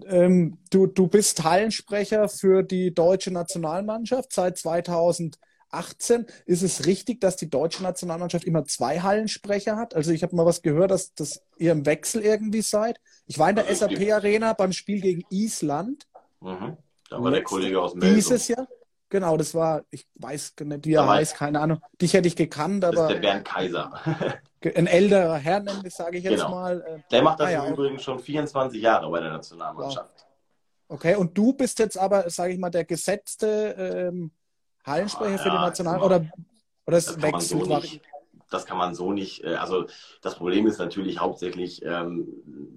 [0.06, 6.26] ähm, du, du bist Hallensprecher für die deutsche Nationalmannschaft seit 2018.
[6.46, 9.96] Ist es richtig, dass die deutsche Nationalmannschaft immer zwei Hallensprecher hat?
[9.96, 13.00] Also ich habe mal was gehört, dass, dass ihr im Wechsel irgendwie seid.
[13.26, 16.08] Ich war in der also SAP Arena beim Spiel gegen Island.
[16.42, 16.78] Mhm.
[17.10, 18.16] Da war der Kollege aus Melbourne.
[18.16, 18.68] Dieses Jahr.
[19.10, 21.82] Genau, das war, ich weiß nicht, wie er heißt, keine Ahnung.
[21.99, 22.95] Dich hätte ich gekannt, aber.
[22.95, 23.91] Das ist der Bernd Kaiser.
[24.76, 26.51] ein älterer Herr, sage ich jetzt genau.
[26.51, 26.82] mal.
[26.82, 30.12] Äh, der macht das ah, ja, übrigens schon 24 Jahre bei der Nationalmannschaft.
[30.16, 30.97] Wow.
[30.97, 34.32] Okay, und du bist jetzt aber, sage ich mal, der gesetzte ähm,
[34.84, 36.43] Hallensprecher ah, für die Nationalmannschaft oder,
[36.86, 37.66] oder es wechselt?
[37.66, 37.82] So
[38.50, 39.43] das kann man so nicht.
[39.43, 39.86] Äh, also
[40.22, 42.28] das Problem ist natürlich hauptsächlich, ähm,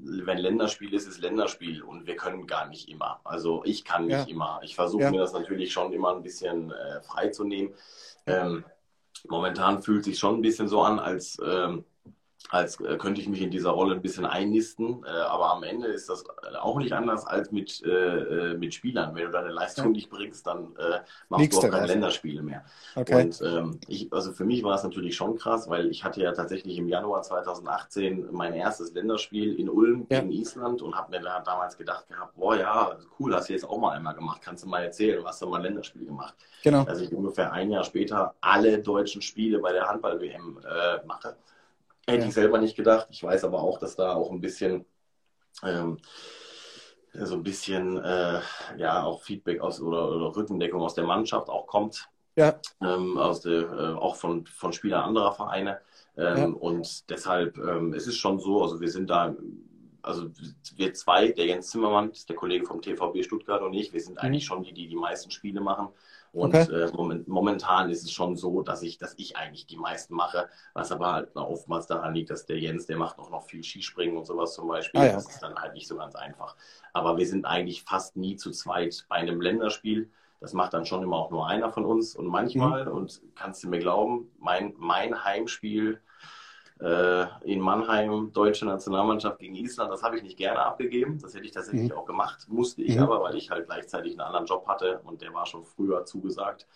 [0.05, 3.21] wenn Länderspiel ist, ist Länderspiel und wir können gar nicht immer.
[3.25, 4.33] Also ich kann nicht ja.
[4.33, 4.61] immer.
[4.63, 5.11] Ich versuche ja.
[5.11, 7.75] mir das natürlich schon immer ein bisschen äh, freizunehmen.
[8.27, 8.65] Ähm,
[9.29, 11.85] momentan fühlt sich schon ein bisschen so an, als ähm,
[12.51, 15.05] als äh, könnte ich mich in dieser Rolle ein bisschen einnisten.
[15.05, 16.25] Äh, aber am Ende ist das
[16.61, 19.15] auch nicht anders als mit, äh, mit Spielern.
[19.15, 20.75] Wenn du deine Leistung nicht bringst, dann
[21.29, 22.65] machst Liegst du auch keine Länderspiele mehr.
[22.95, 23.25] Okay.
[23.25, 26.33] Und ähm, ich, also für mich war es natürlich schon krass, weil ich hatte ja
[26.33, 30.21] tatsächlich im Januar 2018 mein erstes Länderspiel in Ulm ja.
[30.21, 33.65] gegen Island und habe mir da damals gedacht gehabt, boah ja, cool, hast du jetzt
[33.65, 34.41] auch mal einmal gemacht.
[34.43, 36.35] Kannst du mal erzählen, was du mal Länderspiel gemacht.
[36.63, 36.85] Genau.
[36.85, 41.37] Dass ich ungefähr ein Jahr später alle deutschen Spiele bei der Handball-WM äh, mache.
[42.07, 42.29] Hätte ja.
[42.29, 43.09] ich selber nicht gedacht.
[43.11, 44.85] Ich weiß aber auch, dass da auch ein bisschen
[45.63, 45.99] ähm,
[47.13, 48.41] so ein bisschen äh,
[48.77, 52.09] ja auch Feedback aus oder, oder, Rückendeckung aus der Mannschaft auch kommt.
[52.37, 52.59] Ja.
[52.81, 55.81] Ähm, aus der, äh, auch von, von Spielern anderer Vereine.
[56.17, 56.45] Ähm, ja.
[56.47, 59.35] Und deshalb ähm, es ist schon so, also wir sind da,
[60.01, 60.31] also
[60.77, 64.21] wir zwei, der Jens Zimmermann, der Kollege vom TVB Stuttgart und ich, wir sind mhm.
[64.21, 65.89] eigentlich schon die, die die meisten Spiele machen.
[66.33, 66.73] Und okay.
[66.73, 70.49] äh, moment, momentan ist es schon so, dass ich, dass ich eigentlich die meisten mache,
[70.73, 74.17] was aber halt oftmals daran liegt, dass der Jens, der macht auch noch viel Skispringen
[74.17, 75.01] und sowas zum Beispiel.
[75.01, 75.13] Ah, ja.
[75.13, 76.57] Das ist dann halt nicht so ganz einfach.
[76.95, 80.11] Aber wir sind eigentlich fast nie zu zweit bei einem Länderspiel.
[80.41, 82.17] Das macht dann schon immer auch nur einer von uns.
[82.17, 82.93] Und manchmal, mhm.
[82.93, 86.01] und kannst du mir glauben, mein, mein Heimspiel
[87.45, 91.19] in Mannheim, deutsche Nationalmannschaft gegen Island, das habe ich nicht gerne abgegeben.
[91.21, 91.97] Das hätte ich tatsächlich mhm.
[91.97, 93.03] auch gemacht, musste ich mhm.
[93.03, 96.67] aber, weil ich halt gleichzeitig einen anderen Job hatte und der war schon früher zugesagt.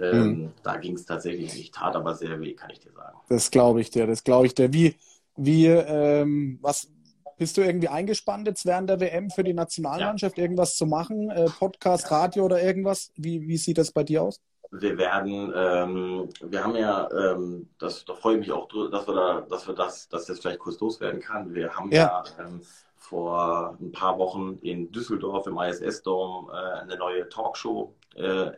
[0.00, 0.52] Ähm, mhm.
[0.62, 3.16] Da ging es tatsächlich nicht, tat aber sehr weh, kann ich dir sagen.
[3.28, 4.72] Das glaube ich dir, das glaube ich dir.
[4.72, 4.96] Wie,
[5.36, 6.88] wie, ähm, was,
[7.36, 10.44] bist du irgendwie eingespannt jetzt während der WM für die Nationalmannschaft, ja.
[10.44, 11.30] irgendwas zu machen?
[11.30, 13.12] Äh, Podcast, Radio oder irgendwas?
[13.16, 14.40] Wie, wie sieht das bei dir aus?
[14.80, 19.14] Wir werden, ähm, wir haben ja, ähm, das, da freue ich mich auch, dass wir
[19.14, 21.54] da, dass wir das, dass das vielleicht kurz loswerden kann.
[21.54, 22.60] Wir haben ja, ja ähm,
[22.96, 28.50] vor ein paar Wochen in Düsseldorf im ISS-Dom äh, eine neue Talkshow äh,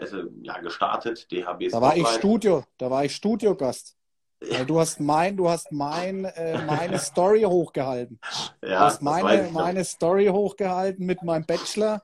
[0.42, 3.96] ja, gestartet, DHB Da war ich Studio, da war ich Studiogast.
[4.42, 4.64] Ja.
[4.64, 8.20] Du hast mein, du hast mein, äh, meine Story hochgehalten.
[8.62, 12.02] Ja, du hast meine, meine Story hochgehalten mit meinem Bachelor,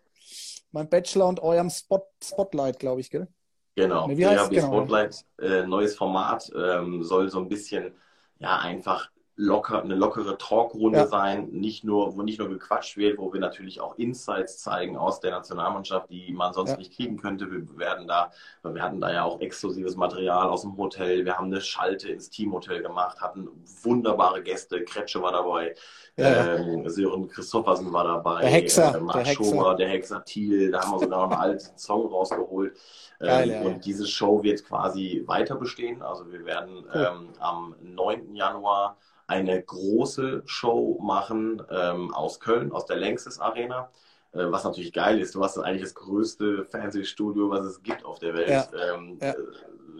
[0.70, 3.26] meinem Bachelor und eurem Spot, Spotlight, glaube ich, gell?
[3.74, 4.66] Genau, Wie heißt, DHB genau.
[4.66, 7.94] Spotlight, äh, neues Format, ähm, soll so ein bisschen
[8.38, 11.06] ja einfach locker, eine lockere Talkrunde ja.
[11.06, 15.20] sein, nicht nur, wo nicht nur gequatscht wird, wo wir natürlich auch Insights zeigen aus
[15.20, 16.76] der Nationalmannschaft, die man sonst ja.
[16.76, 17.50] nicht kriegen könnte.
[17.50, 18.30] Wir werden da,
[18.62, 21.24] wir hatten da ja auch exklusives Material aus dem Hotel.
[21.24, 23.48] Wir haben eine Schalte ins Teamhotel gemacht, hatten
[23.82, 24.84] wunderbare Gäste.
[24.84, 25.74] Kretsche war dabei,
[26.16, 26.56] ja.
[26.56, 30.70] ähm, Sören Christoffersen war dabei, der Hexer, äh, Marc der Schober, der Hexer Thiel.
[30.70, 32.76] Da haben wir sogar noch einen alten Song rausgeholt.
[33.22, 36.02] Geil, ähm, und diese Show wird quasi weiter bestehen.
[36.02, 37.08] Also wir werden cool.
[37.10, 38.34] ähm, am 9.
[38.34, 38.96] Januar
[39.26, 43.90] eine große Show machen ähm, aus Köln, aus der Längstes Arena.
[44.32, 45.34] Äh, was natürlich geil ist.
[45.34, 48.66] Du hast eigentlich das größte Fernsehstudio, was es gibt auf der Welt ja.
[48.94, 49.32] Ähm, ja.
[49.32, 49.36] Äh,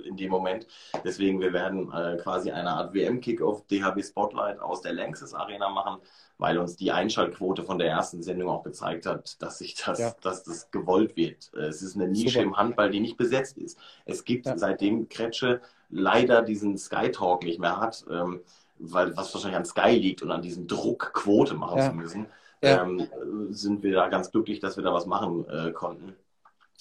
[0.05, 0.67] in dem Moment.
[1.05, 6.01] Deswegen, wir werden äh, quasi eine Art WM-Kickoff DHB Spotlight aus der Längstes Arena machen,
[6.43, 10.15] weil uns die Einschaltquote von der ersten Sendung auch gezeigt hat, dass sich das, ja.
[10.21, 11.51] dass das gewollt wird.
[11.55, 12.43] Es ist eine Nische Super.
[12.43, 13.79] im Handball, die nicht besetzt ist.
[14.05, 18.05] Es gibt seitdem Kretsche leider diesen Sky Talk nicht mehr hat.
[18.11, 18.41] Ähm,
[18.83, 21.91] weil was wahrscheinlich an Sky liegt und an diesem Druck, Quote machen ja.
[21.91, 22.27] zu müssen,
[22.63, 22.83] ja.
[22.83, 23.07] ähm,
[23.51, 26.15] sind wir da ganz glücklich, dass wir da was machen äh, konnten.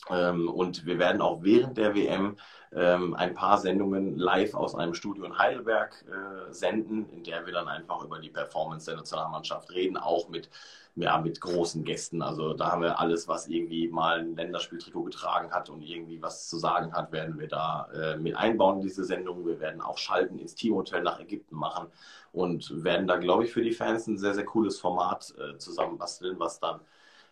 [0.10, 2.38] Ähm, und wir werden auch während der WM
[2.74, 7.54] ähm, ein paar Sendungen live aus einem Studio in Heidelberg äh, senden, in der wir
[7.54, 10.50] dann einfach über die Performance der Nationalmannschaft reden, auch mit
[10.96, 12.22] ja, mit großen Gästen.
[12.22, 16.50] Also da haben wir alles, was irgendwie mal ein Länderspieltrikot getragen hat und irgendwie was
[16.50, 19.46] zu sagen hat, werden wir da äh, mit einbauen in diese Sendung.
[19.46, 21.88] Wir werden auch Schalten ins Teamhotel nach Ägypten machen
[22.34, 26.39] und werden da, glaube ich, für die Fans ein sehr, sehr cooles Format äh, zusammenbasteln,
[26.39, 26.82] was dann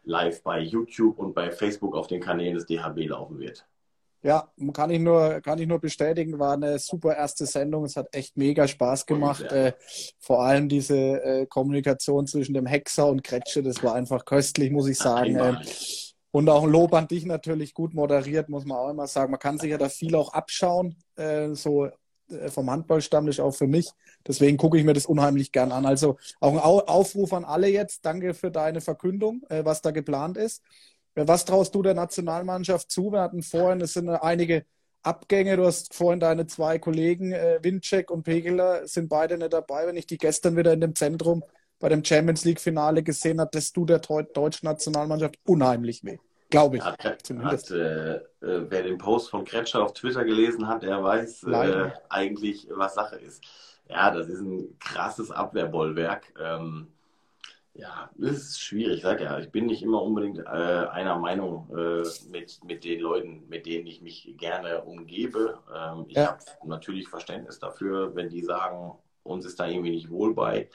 [0.04, 3.66] live bei YouTube und bei Facebook auf den Kanälen des DHB laufen wird.
[4.22, 7.86] Ja, kann ich nur, kann ich nur bestätigen, war eine super erste Sendung.
[7.86, 9.44] Es hat echt mega Spaß gemacht.
[9.44, 9.74] Äh,
[10.20, 14.90] vor allem diese äh, Kommunikation zwischen dem Hexer und Kretsche, das war einfach köstlich, muss
[14.90, 15.38] ich sagen.
[15.38, 15.56] Äh,
[16.32, 19.32] und auch ein Lob an dich natürlich gut moderiert, muss man auch immer sagen.
[19.32, 21.90] Man kann sich ja da viel auch abschauen, äh, so
[22.50, 23.92] vom Handballstammtisch auch für mich.
[24.28, 25.86] Deswegen gucke ich mir das unheimlich gern an.
[25.86, 28.06] Also auch ein Aufruf an alle jetzt.
[28.06, 30.64] Danke für deine Verkündung, äh, was da geplant ist.
[31.16, 33.12] Was traust du der Nationalmannschaft zu?
[33.12, 34.66] Wir hatten vorhin, es sind einige
[35.02, 35.58] Abgänge.
[35.58, 39.88] Du hast vorhin deine zwei Kollegen, äh, Winczek und Pegeler, sind beide nicht dabei.
[39.88, 41.44] Wenn ich die gestern wieder in dem Zentrum
[41.80, 46.18] bei dem Champions League-Finale gesehen habe, das tut der deutschen Nationalmannschaft unheimlich weh.
[46.50, 46.84] Glaube ich.
[46.84, 51.44] Hat, hat, äh, äh, wer den Post von Kretscher auf Twitter gelesen hat, der weiß
[51.44, 53.44] äh, eigentlich, was Sache ist.
[53.88, 56.34] Ja, das ist ein krasses Abwehrbollwerk.
[56.40, 56.88] Ähm,
[57.74, 59.04] ja, das ist schwierig.
[59.04, 63.48] Sage ja, ich bin nicht immer unbedingt äh, einer Meinung äh, mit, mit den Leuten,
[63.48, 65.60] mit denen ich mich gerne umgebe.
[65.74, 66.28] Ähm, ich ja.
[66.28, 70.70] habe natürlich Verständnis dafür, wenn die sagen, uns ist da irgendwie nicht wohl bei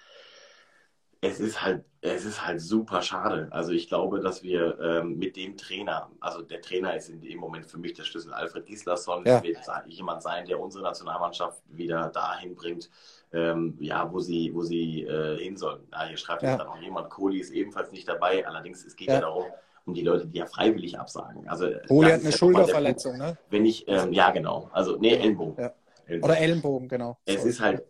[1.25, 3.49] es ist halt, es ist halt super schade.
[3.51, 7.39] Also ich glaube, dass wir ähm, mit dem Trainer, also der Trainer ist in dem
[7.39, 8.33] Moment für mich der Schlüssel.
[8.33, 9.43] Alfred Gislason ja.
[9.43, 12.91] wird jemand sein, der unsere Nationalmannschaft wieder dahin bringt,
[13.33, 15.81] ähm, ja, wo sie, wo sie äh, hin sollen.
[15.93, 16.51] Ja, hier schreibt ja.
[16.53, 18.47] jetzt noch jemand, Kohli ist ebenfalls nicht dabei.
[18.47, 19.45] Allerdings es geht ja, ja darum,
[19.87, 21.49] um die Leute, die ja freiwillig absagen.
[21.49, 23.39] Also Kohli hat eine Schulterverletzung, ne?
[23.49, 25.63] Wenn ich, ähm, ja genau, also nee, Ellenbogen.
[25.63, 25.73] Ja.
[26.07, 26.31] Ellenbogen.
[26.31, 27.17] Oder Ellenbogen, genau.
[27.25, 27.49] Es Sorry.
[27.49, 27.83] ist halt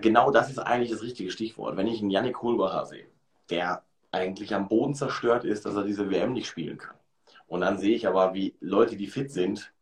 [0.00, 1.76] genau das ist eigentlich das richtige Stichwort.
[1.76, 3.06] Wenn ich einen Yannick Kohlbacher sehe,
[3.50, 6.96] der eigentlich am Boden zerstört ist, dass er diese WM nicht spielen kann.
[7.46, 9.72] Und dann sehe ich aber, wie Leute, die fit sind,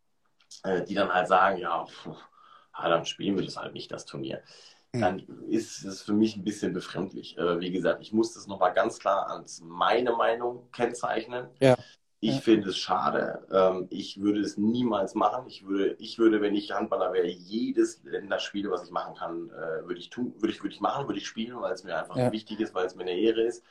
[0.63, 2.09] äh, die dann halt sagen, ja, pff,
[2.81, 4.43] dann spielen wir das halt nicht, das Turnier.
[4.93, 5.01] Hm.
[5.01, 7.37] Dann ist es für mich ein bisschen befremdlich.
[7.39, 11.49] Äh, wie gesagt, ich muss das nochmal ganz klar als meine Meinung kennzeichnen.
[11.61, 11.77] Ja.
[12.21, 12.41] Ich ja.
[12.41, 13.47] finde es schade.
[13.53, 15.47] Ähm, ich würde es niemals machen.
[15.49, 19.87] Ich würde, ich würde, wenn ich Handballer wäre, jedes Länderspiel, was ich machen kann, äh,
[19.87, 22.17] würde ich tun, würde ich, würde ich machen, würde ich spielen, weil es mir einfach
[22.17, 22.33] ja.
[22.33, 23.63] wichtig ist, weil es mir eine Ehre ist.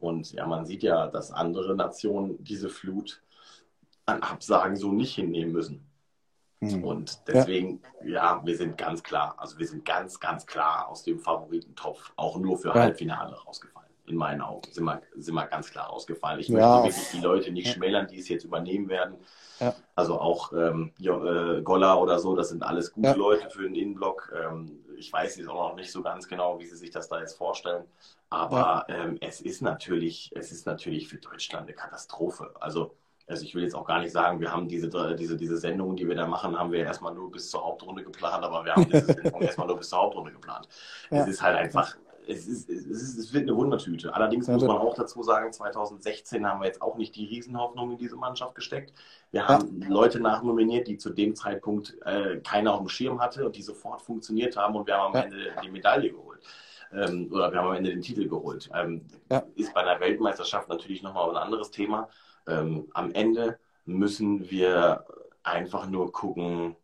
[0.00, 3.22] Und ja, man sieht ja, dass andere Nationen diese Flut
[4.06, 5.86] an Absagen so nicht hinnehmen müssen.
[6.60, 6.84] Mhm.
[6.84, 8.36] Und deswegen, ja.
[8.36, 8.42] ja.
[8.44, 12.58] wir sind ganz klar, also wir sind ganz, ganz klar aus dem Favoritentopf auch nur
[12.58, 12.72] für.
[12.72, 13.81] Halbfinale rausgefallen
[14.12, 16.40] in meinen Augen, sind wir, sind wir ganz klar ausgefallen.
[16.40, 16.82] Ich ja.
[16.82, 19.16] möchte wirklich die Leute nicht schmälern, die es jetzt übernehmen werden.
[19.58, 19.74] Ja.
[19.94, 23.14] Also auch ähm, äh, Golla oder so, das sind alles gute ja.
[23.14, 24.32] Leute für den Innenblock.
[24.36, 27.20] Ähm, ich weiß jetzt auch noch nicht so ganz genau, wie sie sich das da
[27.20, 27.84] jetzt vorstellen.
[28.30, 32.52] Aber ähm, es ist natürlich, es ist natürlich für Deutschland eine Katastrophe.
[32.60, 32.94] Also
[33.32, 36.06] also ich will jetzt auch gar nicht sagen, wir haben diese, diese, diese Sendungen, die
[36.06, 39.06] wir da machen, haben wir erstmal nur bis zur Hauptrunde geplant, aber wir haben diese
[39.14, 40.68] Sendung erstmal nur bis zur Hauptrunde geplant.
[41.10, 41.22] Ja.
[41.22, 41.96] Es ist halt einfach,
[42.26, 44.14] es, ist, es, ist, es wird eine Wundertüte.
[44.14, 47.98] Allerdings muss man auch dazu sagen, 2016 haben wir jetzt auch nicht die Riesenhoffnung in
[47.98, 48.92] diese Mannschaft gesteckt.
[49.30, 49.82] Wir haben.
[49.88, 54.02] Leute nachnominiert, die zu dem Zeitpunkt äh, keiner auf dem Schirm hatte und die sofort
[54.02, 55.24] funktioniert haben und wir haben am.
[55.24, 56.40] Ende die Medaille geholt.
[56.92, 58.70] Ähm, oder wir haben am Ende den Titel geholt.
[58.74, 59.06] Ähm.
[59.56, 62.08] Ist bei einer Weltmeisterschaft natürlich nochmal ein anderes Thema.
[62.46, 65.04] Ähm, am Ende müssen wir
[65.42, 66.76] einfach nur gucken,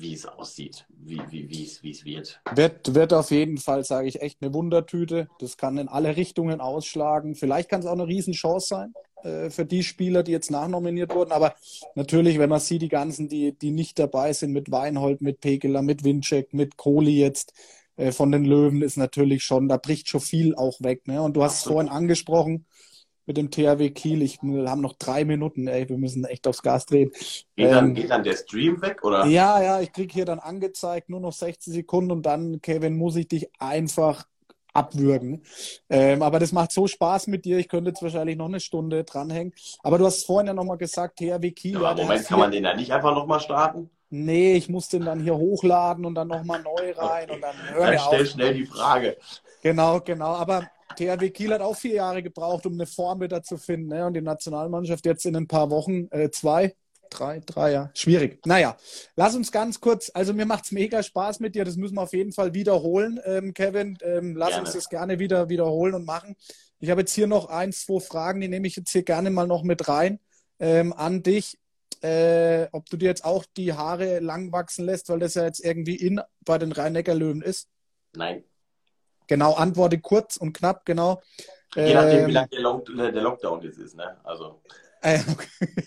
[0.00, 2.40] wie es aussieht, wie, wie, wie, es, wie es wird.
[2.54, 2.94] wird.
[2.94, 5.28] Wird auf jeden Fall, sage ich, echt eine Wundertüte.
[5.38, 7.34] Das kann in alle Richtungen ausschlagen.
[7.34, 11.32] Vielleicht kann es auch eine Riesenchance sein äh, für die Spieler, die jetzt nachnominiert wurden.
[11.32, 11.54] Aber
[11.94, 15.82] natürlich, wenn man sieht, die ganzen, die, die nicht dabei sind, mit Weinhold, mit Pekeler,
[15.82, 17.52] mit Winczek, mit Kohli jetzt
[17.96, 21.06] äh, von den Löwen, ist natürlich schon, da bricht schon viel auch weg.
[21.08, 21.22] Ne?
[21.22, 22.66] Und du hast es vorhin angesprochen,
[23.26, 24.22] mit dem THW Kiel.
[24.22, 27.10] Ich, wir haben noch drei Minuten, ey, wir müssen echt aufs Gas drehen.
[27.56, 29.26] Geht, dann, ähm, geht dann der Stream weg, oder?
[29.26, 33.16] Ja, ja, ich krieg hier dann angezeigt, nur noch 60 Sekunden und dann, Kevin, muss
[33.16, 34.24] ich dich einfach
[34.72, 35.42] abwürgen.
[35.88, 37.58] Ähm, aber das macht so Spaß mit dir.
[37.58, 39.52] Ich könnte jetzt wahrscheinlich noch eine Stunde dranhängen.
[39.82, 41.80] Aber du hast vorhin ja nochmal gesagt, THW Kiel.
[41.80, 43.90] Ja, Moment, kann man den da nicht einfach nochmal starten?
[44.08, 47.34] Nee, ich muss den dann hier hochladen und dann nochmal neu rein okay.
[47.34, 48.28] und dann hör Dann stell auf.
[48.28, 49.16] schnell die Frage.
[49.62, 50.26] Genau, genau.
[50.26, 53.88] Aber THW Kiel hat auch vier Jahre gebraucht, um eine Form wieder zu finden.
[53.88, 54.06] Ne?
[54.06, 56.74] Und die Nationalmannschaft jetzt in ein paar Wochen, äh, zwei,
[57.10, 57.90] drei, drei, ja.
[57.94, 58.44] Schwierig.
[58.46, 58.76] Naja,
[59.14, 62.02] lass uns ganz kurz, also mir macht es mega Spaß mit dir, das müssen wir
[62.02, 63.96] auf jeden Fall wiederholen, ähm, Kevin.
[64.02, 64.64] Ähm, lass gerne.
[64.64, 66.36] uns das gerne wieder wiederholen und machen.
[66.78, 69.46] Ich habe jetzt hier noch ein, zwei Fragen, die nehme ich jetzt hier gerne mal
[69.46, 70.18] noch mit rein
[70.58, 71.58] ähm, an dich.
[72.02, 75.64] Äh, ob du dir jetzt auch die Haare lang wachsen lässt, weil das ja jetzt
[75.64, 77.68] irgendwie in bei den Rhein-Neckar-Löwen ist?
[78.14, 78.44] Nein.
[79.26, 81.22] Genau, antworte kurz und knapp, genau.
[81.74, 84.16] Je nachdem, ähm, wie lange der, Lockdown jetzt ist, ne?
[84.24, 84.62] Also.
[85.02, 85.20] Äh,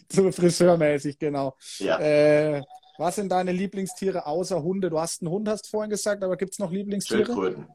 [0.10, 1.58] so friseurmäßig, genau.
[1.80, 2.00] Ja.
[2.00, 2.62] Äh,
[3.00, 4.90] was sind deine Lieblingstiere außer Hunde?
[4.90, 7.26] Du hast einen Hund, hast du vorhin gesagt, aber gibt es noch Lieblingstiere?
[7.26, 7.68] Schildkröten.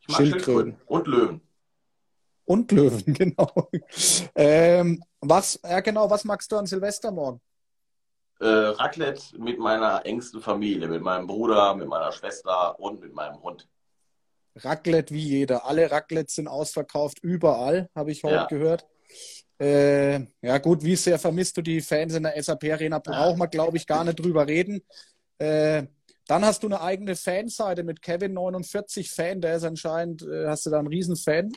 [0.00, 0.72] Ich mag Schildkröten.
[0.72, 0.76] Schildkröten.
[0.86, 1.40] Und Löwen.
[2.44, 3.68] Und Löwen, genau.
[4.34, 7.40] ähm, was, ja genau, was magst du an Silvester morgen?
[8.40, 13.42] Äh, Raclette mit meiner engsten Familie, mit meinem Bruder, mit meiner Schwester und mit meinem
[13.42, 13.68] Hund.
[14.64, 15.66] Raclette wie jeder.
[15.66, 18.46] Alle Raclettes sind ausverkauft, überall, habe ich heute ja.
[18.46, 18.86] gehört.
[19.60, 22.98] Äh, ja gut, wie sehr vermisst du die Fans in der SAP Arena?
[22.98, 24.82] Braucht man, glaube ich, gar nicht drüber reden.
[25.38, 25.84] Äh,
[26.26, 30.70] dann hast du eine eigene Fanseite mit Kevin49 Fan, der ist anscheinend, äh, hast du
[30.70, 31.52] da einen Riesenfan,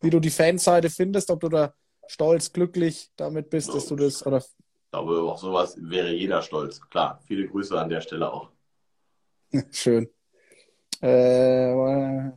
[0.00, 1.74] wie du die Fanseite findest, ob du da
[2.06, 6.80] stolz, glücklich damit bist, dass du das oder ich glaube, auch sowas wäre jeder stolz.
[6.88, 8.50] Klar, viele Grüße an der Stelle auch.
[9.72, 10.08] Schön.
[11.00, 11.74] Äh,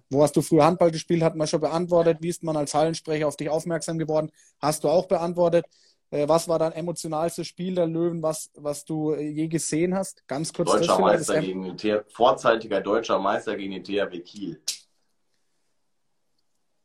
[0.09, 1.23] wo hast du früher Handball gespielt?
[1.23, 2.17] Hat man schon beantwortet.
[2.21, 4.31] Wie ist man als Hallensprecher auf dich aufmerksam geworden?
[4.59, 5.65] Hast du auch beantwortet.
[6.09, 10.25] Äh, was war dein emotionalstes Spiel der Löwen, was, was du äh, je gesehen hast?
[10.27, 10.71] Ganz kurz.
[10.71, 14.61] Deutscher Meister gegen den THW, vorzeitiger deutscher Meister gegen den THW Kiel.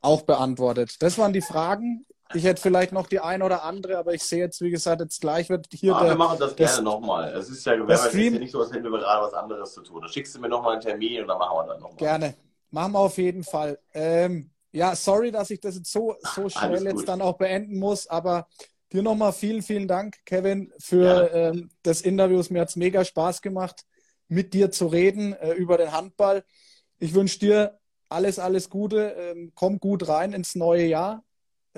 [0.01, 1.01] Auch beantwortet.
[1.01, 2.05] Das waren die Fragen.
[2.35, 5.21] Ich hätte vielleicht noch die eine oder andere, aber ich sehe jetzt, wie gesagt, jetzt
[5.21, 5.95] gleich wird hier.
[5.95, 7.33] Ah, der, wir machen das, das gerne nochmal.
[7.35, 10.03] Es ist ja, ist ja nicht so, als hätten wir gerade was anderes zu tun.
[10.03, 11.97] Da schickst du mir nochmal einen Termin und dann machen wir das nochmal.
[11.97, 12.35] Gerne.
[12.71, 13.79] Machen wir auf jeden Fall.
[13.93, 18.07] Ähm, ja, sorry, dass ich das jetzt so, so schnell jetzt dann auch beenden muss,
[18.07, 18.49] aber
[18.93, 22.43] dir nochmal vielen, vielen Dank, Kevin, für ähm, das Interview.
[22.51, 23.85] Mir hat es mega Spaß gemacht,
[24.29, 26.45] mit dir zu reden äh, über den Handball.
[26.99, 27.79] Ich wünsche dir
[28.09, 29.15] alles, alles Gute.
[29.19, 31.23] Ähm, komm gut rein ins neue Jahr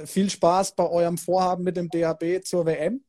[0.04, 3.04] viel Spaß bei eurem Vorhaben mit dem DHB zur WM.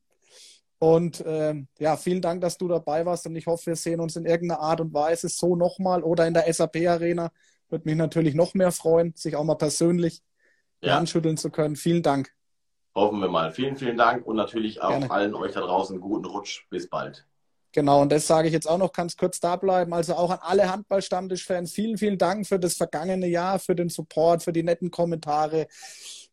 [0.78, 4.16] Und ähm, ja, vielen Dank, dass du dabei warst und ich hoffe, wir sehen uns
[4.16, 7.30] in irgendeiner Art und Weise so nochmal oder in der SAP-Arena.
[7.70, 10.22] Würde mich natürlich noch mehr freuen, sich auch mal persönlich
[10.82, 10.96] ja.
[10.96, 11.76] handschütteln zu können.
[11.76, 12.30] Vielen Dank.
[12.94, 13.52] Hoffen wir mal.
[13.52, 15.10] Vielen, vielen Dank und natürlich auch Gerne.
[15.10, 16.66] allen euch da draußen guten Rutsch.
[16.70, 17.26] Bis bald.
[17.72, 19.92] Genau, und das sage ich jetzt auch noch ganz kurz da bleiben.
[19.92, 24.42] Also auch an alle Handball-Stammtisch-Fans, vielen, vielen Dank für das vergangene Jahr, für den Support,
[24.42, 25.66] für die netten Kommentare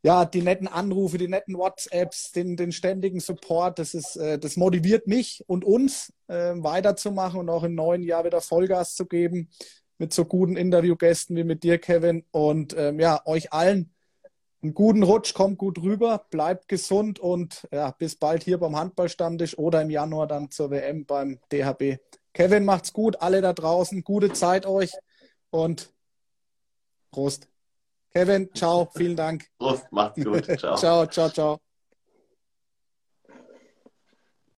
[0.04, 4.58] ja, die netten Anrufe, die netten WhatsApps, den, den ständigen Support, das ist, äh, das
[4.58, 9.49] motiviert mich und uns äh, weiterzumachen und auch im neuen Jahr wieder Vollgas zu geben
[9.97, 12.26] mit so guten Interviewgästen wie mit dir, Kevin.
[12.32, 13.93] Und ähm, ja, euch allen
[14.62, 19.58] einen guten Rutsch, kommt gut rüber, bleibt gesund und ja, bis bald hier beim Handballstammtisch
[19.58, 21.99] oder im Januar dann zur WM beim DHB.
[22.34, 24.91] Kevin macht's gut, alle da draußen, gute Zeit euch
[25.49, 25.93] und
[27.12, 27.53] Prost.
[28.16, 29.45] Kevin, ciao, vielen Dank.
[29.57, 30.45] Prost, macht's gut.
[30.59, 30.76] Ciao.
[30.76, 31.62] ciao, ciao, ciao.